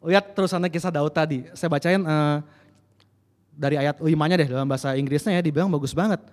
[0.00, 1.44] Lihat terusannya kisah Daud tadi.
[1.52, 2.40] Saya bacain uh,
[3.52, 6.24] dari ayat 5-nya deh dalam bahasa Inggrisnya ya, dibilang bagus banget.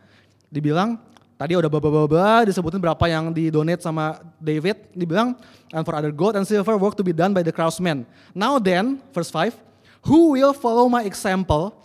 [0.47, 0.95] Dibilang
[1.35, 4.87] tadi udah baba-baba disebutin berapa yang didonate sama David.
[4.95, 5.35] Dibilang
[5.75, 8.07] and for other gold and silver work to be done by the craftsmen.
[8.31, 9.51] Now then, verse 5,
[10.07, 11.75] who will follow my example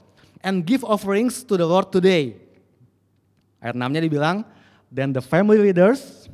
[0.47, 2.39] and give offerings to the Lord today?
[3.59, 4.47] Ayat 6-nya dibilang,
[4.87, 6.31] Then the family leaders,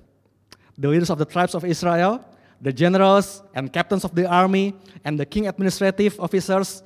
[0.77, 2.21] the leaders of the tribes of Israel,
[2.59, 4.75] the generals and captains of the army,
[5.07, 6.83] and the king administrative officers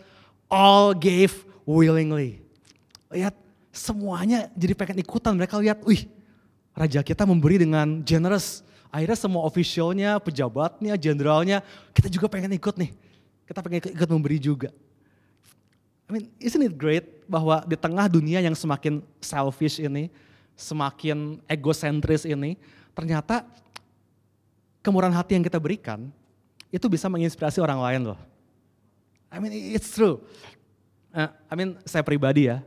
[0.53, 2.45] all gave willingly.
[3.13, 3.37] Lihat,
[3.73, 5.33] semuanya jadi pengen ikutan.
[5.37, 6.09] Mereka lihat, wih,
[6.77, 8.61] raja kita memberi dengan generous.
[8.93, 11.65] Akhirnya semua officialnya, pejabatnya, jenderalnya,
[11.97, 12.93] kita juga pengen ikut nih.
[13.49, 14.69] Kita pengen ikut memberi juga.
[16.13, 20.13] I mean, isn't it great bahwa di tengah dunia yang semakin selfish ini,
[20.53, 22.61] semakin egosentris ini,
[22.93, 23.49] ternyata
[24.83, 26.11] kemurahan hati yang kita berikan
[26.69, 28.21] itu bisa menginspirasi orang lain loh.
[29.33, 30.21] I mean it's true.
[31.15, 32.61] Uh, I mean saya pribadi ya,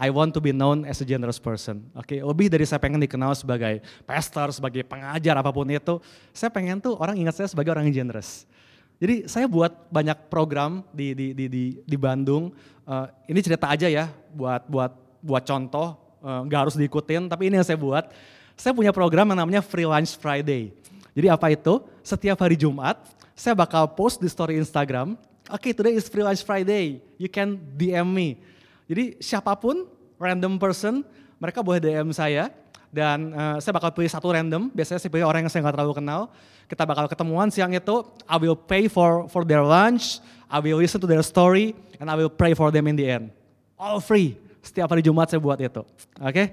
[0.00, 1.84] I want to be known as a generous person.
[1.92, 2.18] Oke, okay?
[2.24, 6.00] lebih dari saya pengen dikenal sebagai pastor, sebagai pengajar apa pun itu,
[6.32, 8.48] saya pengen tuh orang ingat saya sebagai orang yang generous.
[8.96, 12.48] Jadi saya buat banyak program di di di di, di Bandung.
[12.88, 17.66] Uh, ini cerita aja ya, buat buat buat contoh, uh, harus diikutin, tapi ini yang
[17.68, 18.08] saya buat.
[18.56, 20.79] Saya punya program yang namanya Free Lunch Friday.
[21.20, 21.84] Jadi apa itu?
[22.00, 22.96] Setiap hari Jumat,
[23.36, 25.20] saya bakal post di story Instagram.
[25.52, 27.04] Oke, okay, today is Free Lunch Friday.
[27.20, 28.40] You can DM me.
[28.88, 29.84] Jadi siapa pun,
[30.16, 31.04] random person,
[31.36, 32.48] mereka boleh DM saya
[32.88, 36.00] dan uh, saya bakal pilih satu random, biasanya saya pilih orang yang saya nggak terlalu
[36.00, 36.32] kenal.
[36.64, 41.04] Kita bakal ketemuan siang itu, I will pay for for their lunch, I will listen
[41.04, 43.28] to their story, and I will pray for them in the end.
[43.76, 45.84] All free, setiap hari Jumat saya buat itu.
[45.84, 46.32] Oke?
[46.32, 46.46] Okay?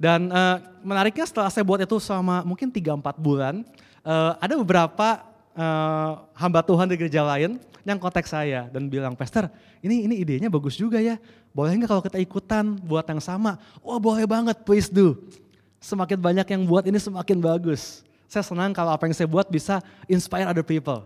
[0.00, 3.60] Dan uh, menariknya setelah saya buat itu selama mungkin 3-4 bulan,
[4.04, 5.24] uh, ada beberapa
[5.56, 9.48] uh, hamba Tuhan di gereja lain yang kontak saya dan bilang, Pastor,
[9.80, 11.16] ini ini idenya bagus juga ya.
[11.50, 13.58] Boleh nggak kalau kita ikutan buat yang sama?
[13.80, 15.16] Wah boleh banget, please do.
[15.80, 18.04] Semakin banyak yang buat ini semakin bagus.
[18.30, 21.02] Saya senang kalau apa yang saya buat bisa inspire other people.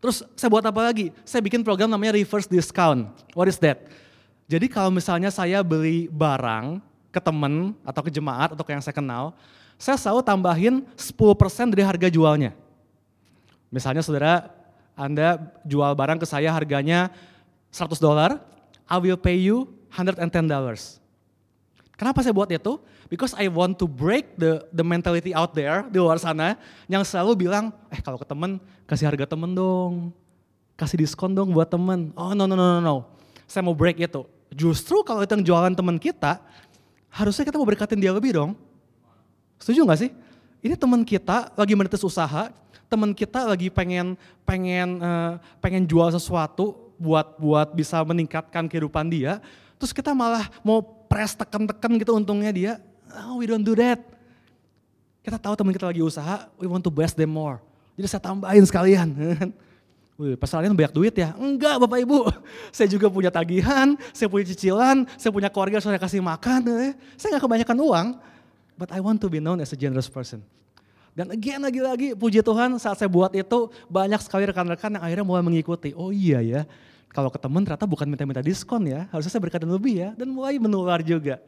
[0.00, 1.12] Terus saya buat apa lagi?
[1.22, 3.06] Saya bikin program namanya reverse discount.
[3.36, 3.86] What is that?
[4.46, 6.78] Jadi kalau misalnya saya beli barang
[7.10, 9.34] ke teman atau ke jemaat atau ke yang saya kenal,
[9.76, 12.56] saya selalu tambahin 10% dari harga jualnya.
[13.68, 14.48] Misalnya saudara,
[14.96, 17.12] Anda jual barang ke saya harganya
[17.68, 18.40] 100 dolar,
[18.88, 20.96] I will pay you 110 dollars.
[21.96, 22.76] Kenapa saya buat itu?
[23.08, 27.48] Because I want to break the the mentality out there di luar sana yang selalu
[27.48, 30.12] bilang, eh kalau ke temen kasih harga temen dong,
[30.76, 32.12] kasih diskon dong buat temen.
[32.12, 32.96] Oh no no no no no,
[33.48, 34.28] saya mau break itu.
[34.52, 36.40] Justru kalau itu yang jualan temen kita,
[37.08, 38.52] harusnya kita mau berkatin dia lebih dong.
[39.60, 40.10] Setuju gak sih?
[40.64, 42.50] Ini teman kita lagi menitis usaha,
[42.90, 49.38] teman kita lagi pengen pengen uh, pengen jual sesuatu buat buat bisa meningkatkan kehidupan dia,
[49.76, 52.72] terus kita malah mau press tekan-tekan gitu untungnya dia,
[53.24, 53.96] Oh, we don't do that.
[55.24, 57.58] Kita tahu teman kita lagi usaha, we want to bless them more.
[57.96, 59.08] Jadi saya tambahin sekalian.
[60.16, 61.36] Wih, pas kalian banyak duit ya?
[61.36, 62.28] Enggak Bapak Ibu,
[62.76, 66.60] saya juga punya tagihan, saya punya cicilan, saya punya keluarga saya kasih makan.
[66.88, 66.92] Eh.
[67.20, 68.06] Saya gak kebanyakan uang,
[68.76, 70.44] but I want to be known as a generous person.
[71.16, 75.40] Dan again lagi-lagi puji Tuhan saat saya buat itu banyak sekali rekan-rekan yang akhirnya mulai
[75.40, 75.96] mengikuti.
[75.96, 76.60] Oh iya ya,
[77.08, 80.08] kalau ke teman ternyata bukan minta-minta diskon ya, harusnya saya berkata lebih ya.
[80.12, 81.40] Dan mulai menular juga.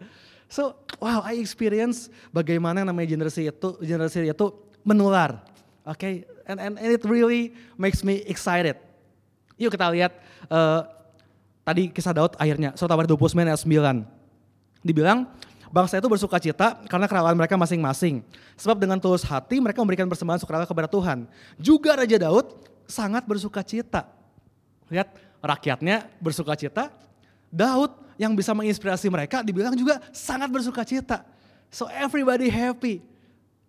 [0.49, 4.47] So, wow, I experience bagaimana namanya generasi itu, generasi itu
[4.81, 5.45] menular.
[5.85, 6.15] Oke, okay?
[6.49, 8.81] and, and and it really makes me excited.
[9.61, 10.17] Yuk kita lihat
[10.49, 10.89] uh,
[11.69, 14.89] tadi kisah Daud akhirnya, surat Tabar 29 ayat 9.
[14.89, 15.29] Dibilang,
[15.69, 18.25] bangsa itu bersuka cita karena kerajaan mereka masing-masing.
[18.57, 21.29] Sebab dengan tulus hati mereka memberikan persembahan sukarela kepada Tuhan.
[21.61, 22.47] Juga Raja Daud
[22.89, 24.09] sangat bersuka cita.
[24.89, 25.13] Lihat,
[25.45, 26.89] rakyatnya bersuka cita,
[27.53, 31.23] Daud yang bisa menginspirasi mereka dibilang juga sangat bersuka cita.
[31.69, 33.05] So everybody happy.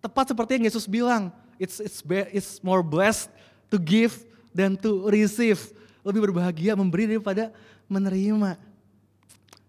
[0.00, 1.28] Tepat seperti yang Yesus bilang,
[1.60, 2.00] it's it's
[2.32, 3.28] it's more blessed
[3.68, 4.24] to give
[4.56, 5.60] than to receive.
[6.00, 7.52] Lebih berbahagia memberi daripada
[7.84, 8.56] menerima.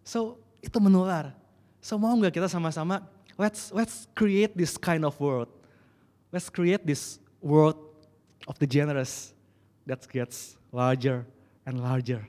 [0.08, 1.36] So itu menular.
[1.82, 3.02] So mau nggak kita sama-sama
[3.42, 5.50] let's let's create this kind of world.
[6.30, 7.76] Let's create this world
[8.46, 9.34] of the generous
[9.90, 11.26] that gets larger
[11.66, 12.22] and larger.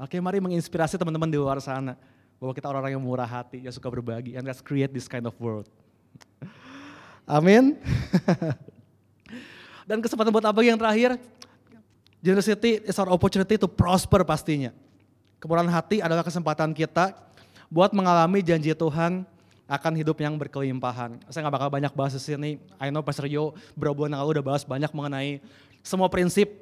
[0.00, 1.94] Oke, mari menginspirasi teman-teman di luar sana
[2.40, 5.36] bahwa kita orang-orang yang murah hati, yang suka berbagi, and let's create this kind of
[5.38, 5.70] world.
[7.38, 7.78] Amin.
[9.88, 11.20] Dan kesempatan buat apa yang terakhir?
[12.24, 14.72] Generosity is our opportunity to prosper pastinya.
[15.38, 17.12] Kemurahan hati adalah kesempatan kita
[17.74, 19.26] buat mengalami janji Tuhan
[19.66, 21.18] akan hidup yang berkelimpahan.
[21.26, 22.50] Saya nggak bakal banyak bahas di sini.
[22.78, 25.42] I know Pastor Yo bulan yang lalu udah bahas banyak mengenai
[25.82, 26.54] semua prinsip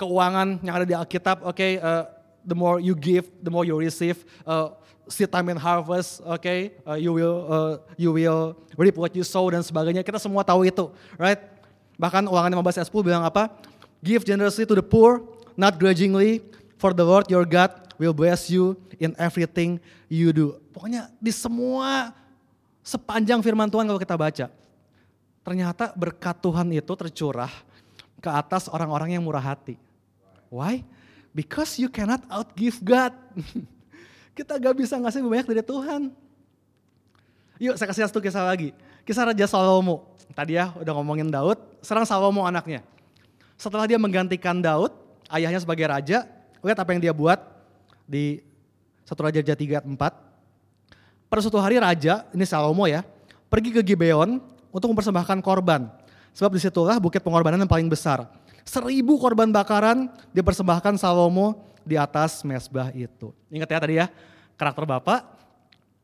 [0.00, 1.44] keuangan yang ada di Alkitab.
[1.44, 2.08] Oke, okay, uh,
[2.40, 4.24] the more you give, the more you receive.
[4.48, 4.72] Uh,
[5.12, 6.72] seed time and harvest, oke, okay?
[6.88, 10.00] uh, you will uh, you will reap what you sow dan sebagainya.
[10.00, 10.88] Kita semua tahu itu,
[11.20, 11.38] right?
[12.00, 13.52] Bahkan ulangan 15 ayat 10 bilang apa?
[14.00, 15.20] Give generously to the poor,
[15.54, 16.42] not grudgingly,
[16.76, 20.56] for the Lord your God will bless you in everything you do.
[20.72, 22.12] Pokoknya di semua
[22.84, 24.46] sepanjang firman Tuhan kalau kita baca,
[25.42, 27.52] ternyata berkat Tuhan itu tercurah
[28.20, 29.80] ke atas orang-orang yang murah hati.
[30.52, 30.84] Why?
[31.36, 33.12] Because you cannot outgive God.
[34.36, 36.02] Kita gak bisa ngasih lebih banyak dari Tuhan.
[37.56, 38.76] Yuk saya kasih satu kisah lagi.
[39.08, 40.12] Kisah Raja Salomo.
[40.36, 42.84] Tadi ya udah ngomongin Daud, sekarang Salomo anaknya.
[43.56, 44.92] Setelah dia menggantikan Daud,
[45.32, 46.28] ayahnya sebagai raja,
[46.66, 47.38] lihat apa yang dia buat
[48.06, 48.42] di
[49.06, 50.26] satu Raja 3 4.
[51.26, 53.02] Pada suatu hari raja, ini Salomo ya,
[53.50, 54.38] pergi ke Gibeon
[54.70, 55.90] untuk mempersembahkan korban.
[56.34, 58.26] Sebab di situlah bukit pengorbanan yang paling besar.
[58.66, 63.30] Seribu korban bakaran dipersembahkan Salomo di atas mesbah itu.
[63.50, 64.06] Ingat ya tadi ya,
[64.58, 65.22] karakter bapak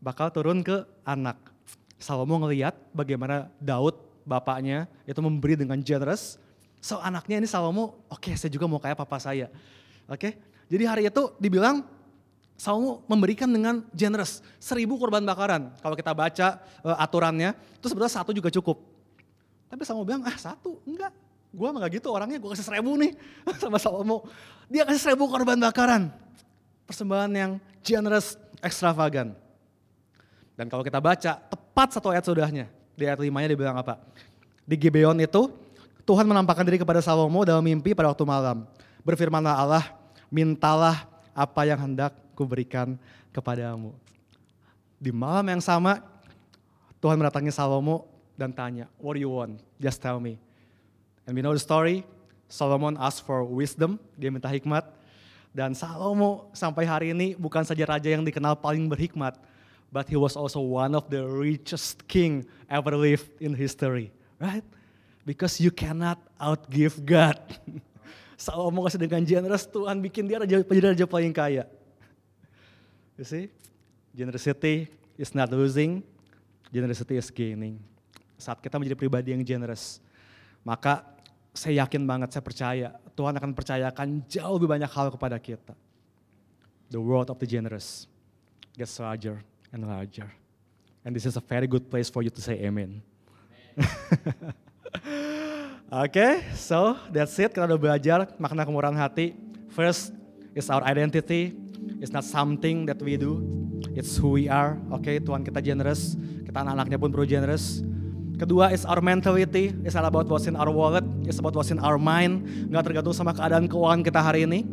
[0.03, 1.39] bakal turun ke anak.
[2.03, 3.95] Salomo ngeliat bagaimana Daud
[4.27, 6.39] bapaknya itu memberi dengan generous.
[6.83, 9.47] So anaknya ini Salomo, oke okay, saya juga mau kayak papa saya.
[10.11, 10.33] Oke, okay?
[10.73, 11.85] Jadi hari itu dibilang
[12.57, 15.69] Salomo memberikan dengan generous, seribu korban bakaran.
[15.85, 18.81] Kalau kita baca uh, aturannya, itu sebetulnya satu juga cukup.
[19.69, 21.13] Tapi Salomo bilang, ah satu, enggak.
[21.53, 23.13] Gue mah gak gitu orangnya, gue kasih seribu nih
[23.61, 24.25] sama Salomo.
[24.73, 26.09] Dia kasih seribu korban bakaran.
[26.89, 27.51] Persembahan yang
[27.85, 29.37] generous, ekstravagan.
[30.57, 32.71] Dan kalau kita baca, tepat satu ayat sudahnya.
[32.97, 34.01] Di ayat limanya dia bilang apa?
[34.65, 35.53] Di Gibeon itu,
[36.09, 38.65] Tuhan menampakkan diri kepada Salomo dalam mimpi pada waktu malam.
[39.03, 39.85] Berfirmanlah Allah,
[40.33, 41.05] mintalah
[41.37, 42.97] apa yang hendak kuberikan
[43.37, 43.93] kepadamu.
[44.97, 46.01] Di malam yang sama,
[47.05, 49.61] Tuhan mendatangi Salomo dan tanya, what do you want?
[49.77, 50.41] Just tell me.
[51.29, 52.09] And we know the story,
[52.49, 54.89] Solomon asked for wisdom, dia minta hikmat.
[55.53, 59.37] Dan Salomo sampai hari ini bukan saja raja yang dikenal paling berhikmat,
[59.93, 64.09] but he was also one of the richest king ever lived in history.
[64.41, 64.65] Right?
[65.29, 67.37] Because you cannot outgive God.
[68.43, 71.63] Salomo kasih dengan generous, Tuhan bikin dia raja, raja paling kaya.
[73.15, 73.47] You see,
[74.11, 76.03] generosity is not losing,
[76.75, 77.79] generosity is gaining.
[78.35, 80.03] Saat kita menjadi pribadi yang generous,
[80.67, 81.07] maka
[81.55, 85.79] saya yakin banget, saya percaya Tuhan akan percayakan jauh lebih banyak hal kepada kita.
[86.91, 88.11] The world of the generous
[88.75, 89.39] gets larger
[89.71, 90.27] and larger.
[91.07, 93.07] And this is a very good place for you to say amen.
[95.93, 97.53] Oke, okay, so that's it.
[97.53, 99.37] Kita udah belajar makna kemurahan hati.
[99.77, 100.17] First
[100.57, 101.53] is our identity.
[102.01, 103.45] It's not something that we do.
[103.93, 104.81] It's who we are.
[104.89, 106.17] Oke, okay, Tuhan kita generous.
[106.49, 107.85] Kita anak-anaknya pun perlu generous.
[108.41, 109.77] Kedua is our mentality.
[109.85, 111.05] It's all about what's in our wallet.
[111.29, 112.73] It's about what's in our mind.
[112.73, 114.65] Gak tergantung sama keadaan keuangan kita hari ini.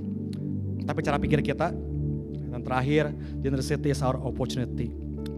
[0.88, 1.76] Tapi cara pikir kita.
[2.48, 3.12] Dan terakhir,
[3.44, 4.88] generosity is our opportunity.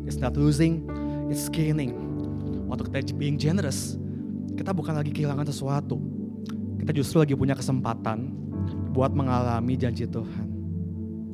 [0.05, 0.85] It's not losing,
[1.33, 1.97] it's gaining.
[2.69, 3.97] Waktu kita being generous,
[4.61, 5.97] kita bukan lagi kehilangan sesuatu.
[6.77, 8.29] Kita justru lagi punya kesempatan
[8.93, 10.47] buat mengalami janji Tuhan.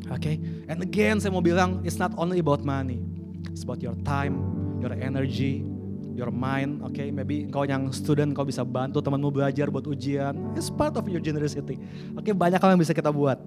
[0.08, 0.36] Oke, okay?
[0.72, 3.04] and again saya mau bilang, it's not only about money.
[3.52, 4.40] It's about your time,
[4.80, 5.68] your energy,
[6.16, 6.80] your mind.
[6.88, 7.08] Oke, okay?
[7.12, 10.56] maybe kau yang student kau bisa bantu temanmu belajar buat ujian.
[10.56, 11.76] It's part of your generosity.
[12.16, 12.34] Oke, okay?
[12.34, 13.44] banyak hal yang bisa kita buat.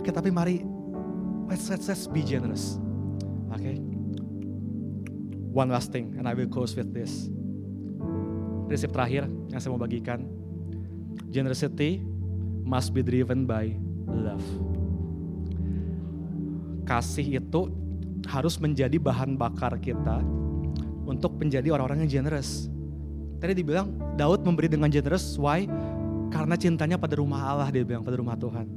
[0.00, 0.64] Oke, okay, tapi mari
[1.52, 2.80] let's, let's let's be generous.
[3.52, 3.60] Oke.
[3.60, 3.76] Okay?
[5.52, 7.28] One last thing, and I will close with this.
[8.72, 10.24] Prinsip terakhir yang saya mau bagikan.
[11.28, 12.00] Generosity
[12.64, 13.76] must be driven by
[14.08, 14.72] love
[16.92, 17.70] kasih itu
[18.28, 20.22] harus menjadi bahan bakar kita
[21.08, 22.70] untuk menjadi orang-orang yang generous.
[23.40, 25.66] Tadi dibilang Daud memberi dengan generous, why?
[26.30, 28.68] Karena cintanya pada rumah Allah dia bilang, pada rumah Tuhan.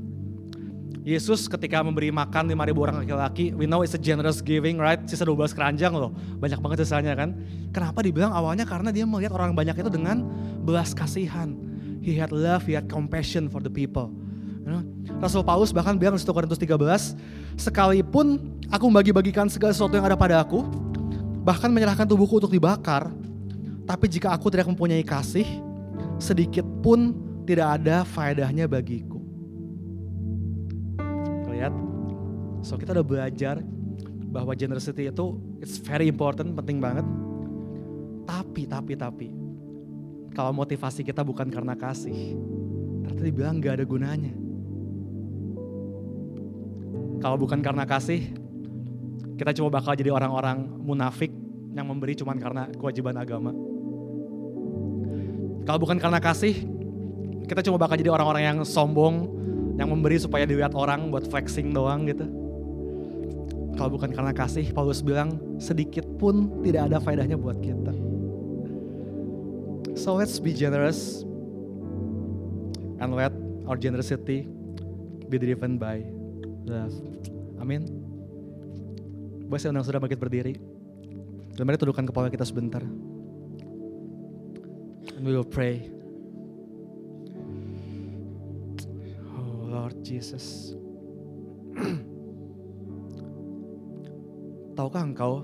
[1.06, 4.98] Yesus ketika memberi makan 5 ribu orang laki-laki, we know it's a generous giving, right?
[5.06, 6.10] Sisa 12 keranjang loh,
[6.42, 7.38] banyak banget sisanya kan.
[7.70, 8.66] Kenapa dibilang awalnya?
[8.66, 10.26] Karena dia melihat orang banyak itu dengan
[10.66, 11.54] belas kasihan.
[12.02, 14.10] He had love, he had compassion for the people.
[15.22, 16.74] Rasul Paulus bahkan bilang di 1 Korintus 13,
[17.54, 18.42] sekalipun
[18.74, 20.66] aku membagi-bagikan segala sesuatu yang ada pada aku,
[21.46, 23.14] bahkan menyerahkan tubuhku untuk dibakar,
[23.86, 25.46] tapi jika aku tidak mempunyai kasih,
[26.18, 27.14] sedikit pun
[27.46, 29.15] tidak ada faedahnya bagiku.
[31.56, 31.74] Lihat,
[32.60, 33.64] so kita udah belajar
[34.28, 37.08] bahwa generosity itu it's very important, penting banget.
[38.28, 39.28] Tapi, tapi, tapi,
[40.36, 42.36] kalau motivasi kita bukan karena kasih,
[43.08, 44.36] ternyata dibilang gak ada gunanya.
[47.24, 48.36] Kalau bukan karena kasih,
[49.40, 51.32] kita cuma bakal jadi orang-orang munafik
[51.72, 53.56] yang memberi cuma karena kewajiban agama.
[55.64, 56.68] Kalau bukan karena kasih,
[57.48, 59.32] kita cuma bakal jadi orang-orang yang sombong,
[59.76, 62.26] yang memberi supaya dilihat orang buat flexing doang gitu.
[63.76, 67.92] Kalau bukan karena kasih, Paulus bilang sedikit pun tidak ada faedahnya buat kita.
[70.00, 71.28] So let's be generous
[73.04, 73.36] and let
[73.68, 74.48] our generosity
[75.28, 76.08] be driven by
[76.64, 76.96] love.
[77.60, 77.84] Amin.
[79.46, 80.56] Boleh saya undang sudah bangkit berdiri.
[81.56, 82.84] Dan mari tundukkan kepala kita sebentar.
[85.16, 85.88] And we will pray.
[90.06, 90.78] Jesus.
[94.78, 95.42] Tahukah engkau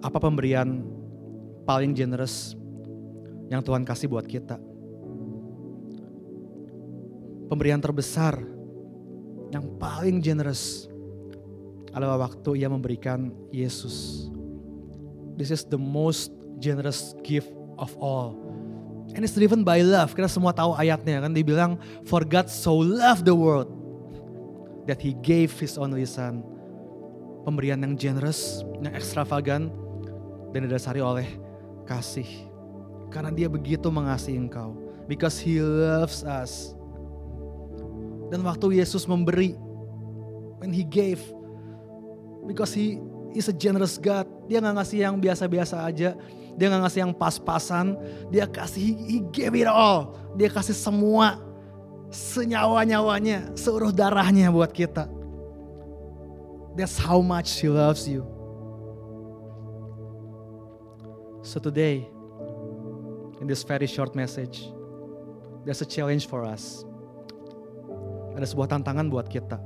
[0.00, 0.80] apa pemberian
[1.68, 2.56] paling generous
[3.52, 4.56] yang Tuhan kasih buat kita?
[7.52, 8.40] Pemberian terbesar
[9.52, 10.88] yang paling generous
[11.92, 14.26] adalah waktu ia memberikan Yesus.
[15.36, 18.45] This is the most generous gift of all.
[19.14, 20.16] And it's driven by love.
[20.16, 21.78] Kita semua tahu ayatnya kan dibilang
[22.08, 23.70] for God so loved the world
[24.90, 26.42] that he gave his only son.
[27.46, 29.70] Pemberian yang generous, yang ekstravagan
[30.50, 31.28] dan didasari oleh
[31.86, 32.26] kasih.
[33.14, 34.74] Karena dia begitu mengasihi engkau.
[35.06, 36.74] Because he loves us.
[38.34, 39.54] Dan waktu Yesus memberi,
[40.58, 41.22] when he gave,
[42.42, 42.98] because he
[43.38, 44.26] is a generous God.
[44.46, 46.14] Dia nggak ngasih yang biasa-biasa aja.
[46.56, 47.98] Dia nggak ngasih yang pas-pasan.
[48.32, 50.16] Dia kasih, he gave it all.
[50.38, 51.42] Dia kasih semua,
[52.10, 55.10] senyawa-nyawanya, seluruh darahnya buat kita.
[56.76, 58.24] That's how much he loves you.
[61.46, 62.04] So today,
[63.40, 64.66] in this very short message,
[65.64, 66.84] there's a challenge for us.
[68.36, 69.56] Ada sebuah tantangan buat kita.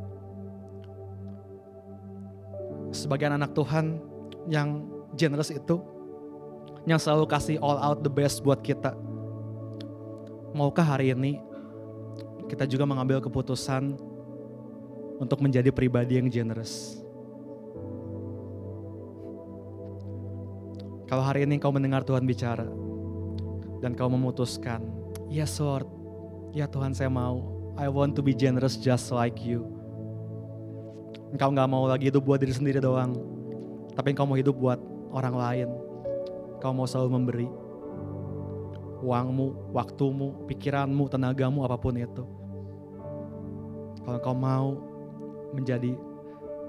[2.95, 4.10] Sebagai anak Tuhan
[4.51, 4.83] yang
[5.15, 5.79] generous itu,
[6.85, 8.99] yang selalu kasih all out the best buat kita.
[10.51, 11.39] Maukah hari ini
[12.51, 13.95] kita juga mengambil keputusan
[15.23, 16.99] untuk menjadi pribadi yang generous?
[21.07, 22.67] Kalau hari ini kau mendengar Tuhan bicara
[23.79, 24.83] dan kau memutuskan,
[25.31, 25.87] yes Lord,
[26.51, 29.67] ya Tuhan saya mau, I want to be generous just like you.
[31.31, 33.15] Engkau nggak mau lagi hidup buat diri sendiri doang,
[34.01, 34.81] tapi engkau mau hidup buat
[35.13, 35.69] orang lain.
[36.65, 37.49] Kau mau selalu memberi
[39.05, 42.25] uangmu, waktumu, pikiranmu, tenagamu, apa pun itu.
[44.01, 44.81] Kalau engkau mau
[45.53, 45.93] menjadi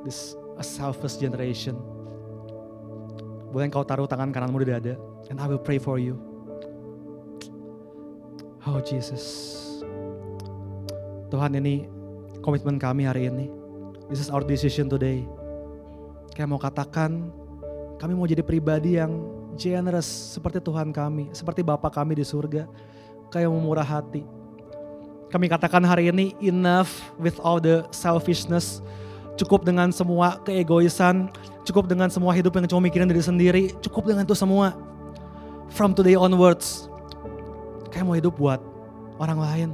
[0.04, 1.80] this a selfless generation,
[3.56, 5.00] boleh engkau taruh tangan kananmu di dada.
[5.32, 6.20] And I will pray for you.
[8.68, 9.56] Oh Jesus.
[11.32, 11.88] Tuhan ini
[12.44, 13.48] komitmen kami hari ini.
[14.12, 15.24] This is our decision today.
[16.32, 17.32] Kayak mau katakan,
[18.00, 19.12] kami mau jadi pribadi yang
[19.60, 21.30] generous seperti Tuhan kami.
[21.36, 22.66] Seperti Bapa kami di surga.
[23.32, 24.24] Kayak murah hati.
[25.32, 28.84] Kami katakan hari ini enough with all the selfishness.
[29.40, 33.64] Cukup dengan semua keegoisan, Cukup dengan semua hidup yang cuma mikirin diri sendiri.
[33.86, 34.74] Cukup dengan itu semua.
[35.70, 36.90] From today onwards.
[37.94, 38.58] Kayak mau hidup buat
[39.22, 39.70] orang lain.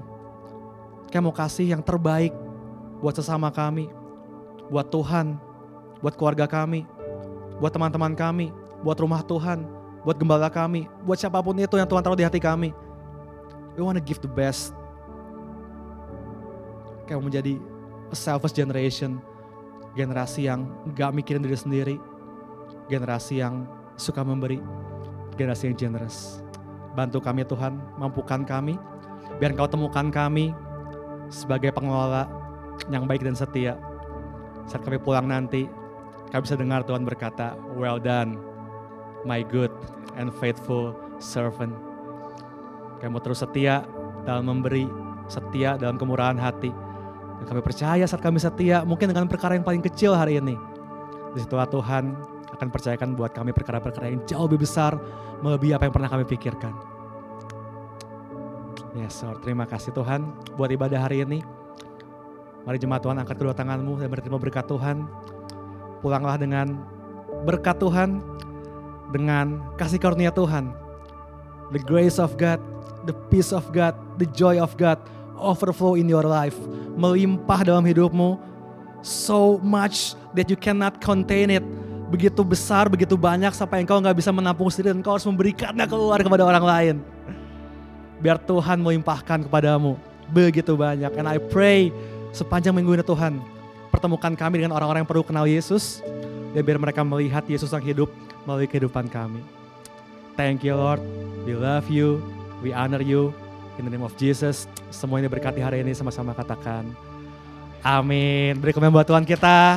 [1.07, 2.35] Kayak mau kasih yang terbaik
[2.99, 3.87] buat sesama kami.
[4.67, 5.39] Buat Tuhan.
[6.07, 6.87] Buat keluarga kami.
[7.59, 8.55] Buat teman-teman kami.
[8.79, 9.67] Buat rumah Tuhan.
[10.07, 10.87] Buat gembala kami.
[11.03, 12.71] Buat siapa pun itu yang Tuhan taruh di hati kami.
[13.75, 14.71] We want to give the best.
[17.11, 17.59] Kayak menjadi
[18.07, 19.19] a selfish generation
[19.99, 21.95] generasi yang gak mikirin diri sendiri,
[22.87, 23.67] generasi yang
[23.99, 24.63] suka memberi,
[25.35, 26.39] generasi yang generous.
[26.95, 28.79] Bantu kami Tuhan, mampukan kami,
[29.43, 30.55] biar Engkau temukan kami
[31.27, 32.31] sebagai pengelola
[32.87, 33.75] yang baik dan setia.
[34.71, 35.67] Saat kami pulang nanti,
[36.31, 38.35] kami bisa dengar Tuhan berkata, well done,
[39.23, 39.71] my good
[40.19, 41.71] and faithful servant.
[42.99, 43.85] Kami mau terus setia
[44.27, 44.89] dalam memberi,
[45.31, 46.73] setia dalam kemurahan hati,
[47.37, 50.57] dan kami percaya saat kami setia, mungkin dengan perkara yang paling kecil hari ini.
[51.37, 52.17] Di situlah Tuhan
[52.57, 54.97] akan percayakan buat kami perkara-perkara yang jauh lebih besar,
[55.45, 56.73] melebihi apa yang pernah kami pikirkan.
[58.97, 59.45] Yes, Lord.
[59.45, 60.25] Terima kasih Tuhan
[60.57, 61.45] buat ibadah hari ini.
[62.65, 65.05] Mari jemaat Tuhan angkat kedua tanganmu dan berterima berkat Tuhan.
[66.07, 66.79] Pulanglah dengan
[67.43, 68.23] berkat Tuhan,
[69.11, 70.71] dengan kasih karunia Tuhan.
[71.75, 72.63] The grace of God,
[73.03, 75.03] the peace of God, the joy of God,
[75.35, 76.55] overflow in your life,
[76.95, 78.39] melimpah dalam hidupmu,
[79.03, 81.65] so much that you cannot contain it.
[82.07, 86.23] Begitu besar, begitu banyak sampai engkau nggak bisa menampung sendiri dan engkau harus memberikannya keluar
[86.23, 86.95] kepada orang lain.
[88.23, 89.99] Biar Tuhan melimpahkan kepadamu
[90.31, 91.11] begitu banyak.
[91.19, 91.91] And I pray
[92.31, 93.43] sepanjang minggu ini Tuhan,
[93.97, 96.05] pertemukan kami dengan orang-orang yang perlu kenal Yesus,
[96.53, 98.09] dan biar mereka melihat Yesus yang hidup
[98.45, 99.41] melalui kehidupan kami.
[100.37, 101.01] Thank you Lord,
[101.43, 102.21] we love you,
[102.61, 103.33] we honor you,
[103.77, 106.81] In the name of Jesus, semua ini berkati hari ini sama-sama katakan.
[107.85, 108.57] Amin.
[108.57, 109.75] Beri komen buat Tuhan kita.